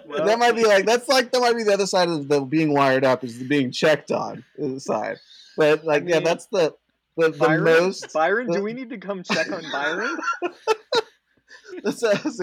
[0.06, 2.40] Well, that might be like that's like that might be the other side of the
[2.40, 5.18] being wired up is the being checked on the side.
[5.56, 6.74] But like yeah, mean, that's the
[7.16, 8.12] the, the most.
[8.12, 10.16] Byron, do we need to come check on Byron?
[11.84, 12.40] That's what I was.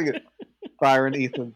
[0.79, 1.53] Byron, Ethan,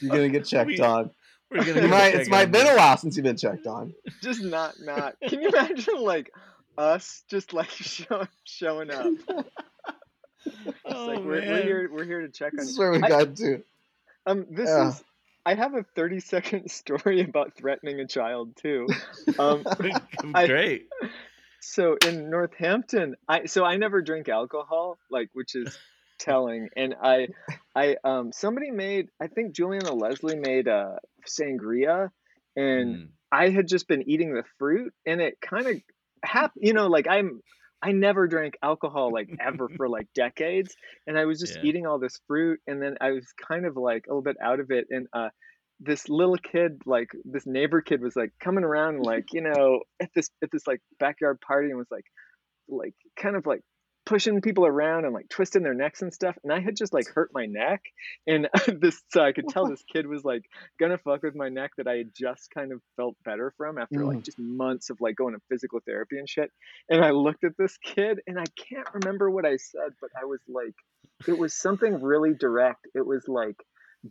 [0.00, 1.10] you're gonna get checked We- on.
[1.50, 3.92] We're gonna You might, it's might been a while since you've been checked on.
[4.22, 5.16] Just not, not.
[5.28, 6.32] Can you imagine like
[6.78, 9.06] us just like show, showing up?
[10.44, 12.66] It's Oh, like we're, we're here, we're here to check on.
[12.76, 13.62] Where we I- got to.
[14.26, 14.88] Um, this Yeah.
[14.88, 15.04] is.
[15.46, 18.86] I have a 30 second story about threatening a child too.
[19.38, 19.64] Um,
[20.34, 20.88] I- Great.
[21.60, 25.76] so in Northampton, I so I never drink alcohol, like which is
[26.18, 26.68] telling.
[26.76, 27.28] And I,
[27.74, 30.98] I um somebody made I think Juliana Leslie made a
[31.28, 32.10] sangria,
[32.56, 33.08] and Mm.
[33.30, 35.76] I had just been eating the fruit, and it kind of
[36.24, 37.40] hap You know, like I'm
[37.82, 40.74] I never drank alcohol like ever for like decades,
[41.06, 41.62] and I was just Yeah.
[41.62, 44.60] eating all this fruit, and then I was kind of like a little bit out
[44.60, 45.30] of it, and uh,
[45.80, 50.10] this little kid, like this neighbor kid, was like coming around, like you know, at
[50.14, 52.04] this at this like backyard party, and was like
[52.68, 53.62] like kind of like
[54.04, 57.06] pushing people around and like twisting their necks and stuff and i had just like
[57.08, 57.82] hurt my neck
[58.26, 58.48] and
[58.80, 60.44] this so i could tell this kid was like
[60.78, 64.04] gonna fuck with my neck that i had just kind of felt better from after
[64.04, 64.24] like mm.
[64.24, 66.50] just months of like going to physical therapy and shit
[66.88, 70.24] and i looked at this kid and i can't remember what i said but i
[70.24, 70.74] was like
[71.28, 73.56] it was something really direct it was like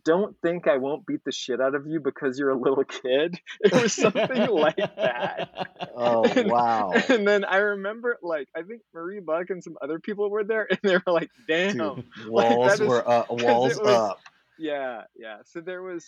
[0.05, 3.39] don't think I won't beat the shit out of you because you're a little kid.
[3.59, 5.67] It was something like that.
[5.95, 9.99] Oh And- wow, And then I remember, like, I think Marie Buck and some other
[9.99, 13.87] people were there, and they were like, "Damn, dude, walls is- were up, walls was-
[13.87, 14.19] up.
[14.57, 16.05] yeah, yeah." So there was,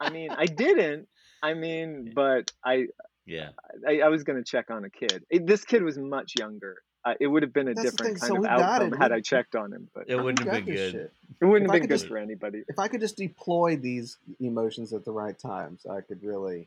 [0.00, 1.08] I mean, I didn't.
[1.42, 2.86] I mean, but I,
[3.26, 3.50] Yeah.
[3.86, 5.24] I, I was gonna check on a kid.
[5.28, 6.76] It- this kid was much younger.
[7.06, 8.96] Uh, it would have been a That's different kind so of we outcome it.
[8.96, 10.90] had I checked on him, but It wouldn't have been good.
[10.92, 11.12] shit.
[11.40, 12.64] it wouldn't If have been good just- for anybody.
[12.68, 16.66] If I could just deploy these emotions at the right times, I could really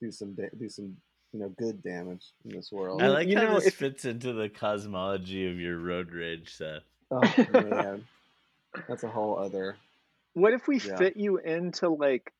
[0.00, 0.96] do some da- do some
[1.32, 3.02] you know good damage in this world.
[3.02, 6.12] I You- like you how know, this if- fits into the cosmology of your road
[6.12, 6.84] rage, Seth.
[7.10, 7.20] oh
[7.52, 8.06] man,
[8.86, 9.76] that's a whole other.
[10.34, 10.96] What if we Yeah.
[10.98, 12.32] fit you into like?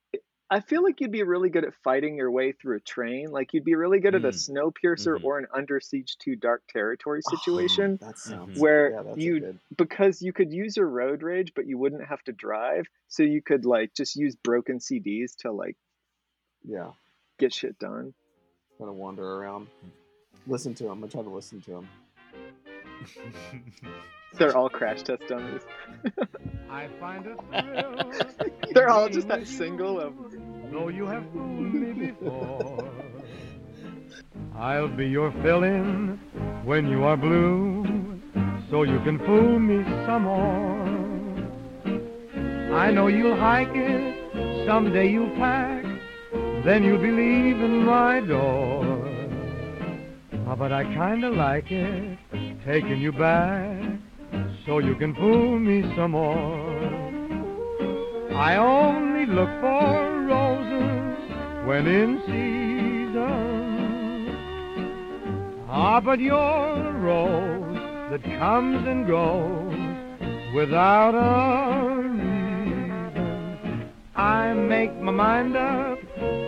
[0.55, 3.33] I feel like you'd be really good at fighting your way through a train.
[3.33, 4.51] Like you'd be really good at a Mm.
[4.73, 5.25] Snowpiercer Mhm.
[5.25, 8.61] or an under siege to dark territory situation that sounds Mhm.
[8.61, 9.59] where yeah, that's a you good.
[9.77, 12.87] because you could use your road rage, but you wouldn't have to drive.
[13.09, 15.77] So you could like just use broken CDs to like
[16.63, 16.93] Yeah,
[17.39, 18.15] get shit done.
[18.79, 19.67] kind of wander around.
[20.47, 20.91] Listen to him.
[20.93, 21.89] I'm gonna try to listen to him.
[24.35, 25.63] They're all crash test dummies.
[26.69, 28.53] I find a thrill.
[28.73, 30.13] They're all just that single of
[30.75, 32.91] Though you have fooled me before,
[34.57, 36.19] I'll be your fill-in
[36.65, 38.21] when you are blue,
[38.71, 40.83] so you can fool me some more.
[42.77, 45.85] I know you'll hike it, someday you'll pack,
[46.65, 48.85] then you'll be leaving my door.
[50.49, 52.19] Ah, but I kinda like it,
[52.65, 53.81] taking you back,
[54.67, 56.91] so you can fool me some more.
[58.35, 60.14] I only look for
[61.67, 63.15] when in season.
[65.69, 69.75] Ah, but you're a rose that comes and goes
[70.55, 73.91] without a reason.
[74.15, 75.99] I make my mind up,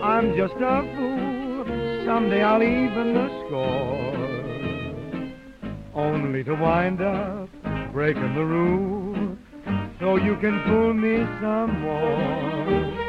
[0.03, 1.65] I'm just a fool.
[2.05, 4.15] Someday I'll even the score.
[5.95, 7.49] Only to wind up
[7.93, 9.37] breaking the rule
[9.99, 13.06] so you can fool me some more.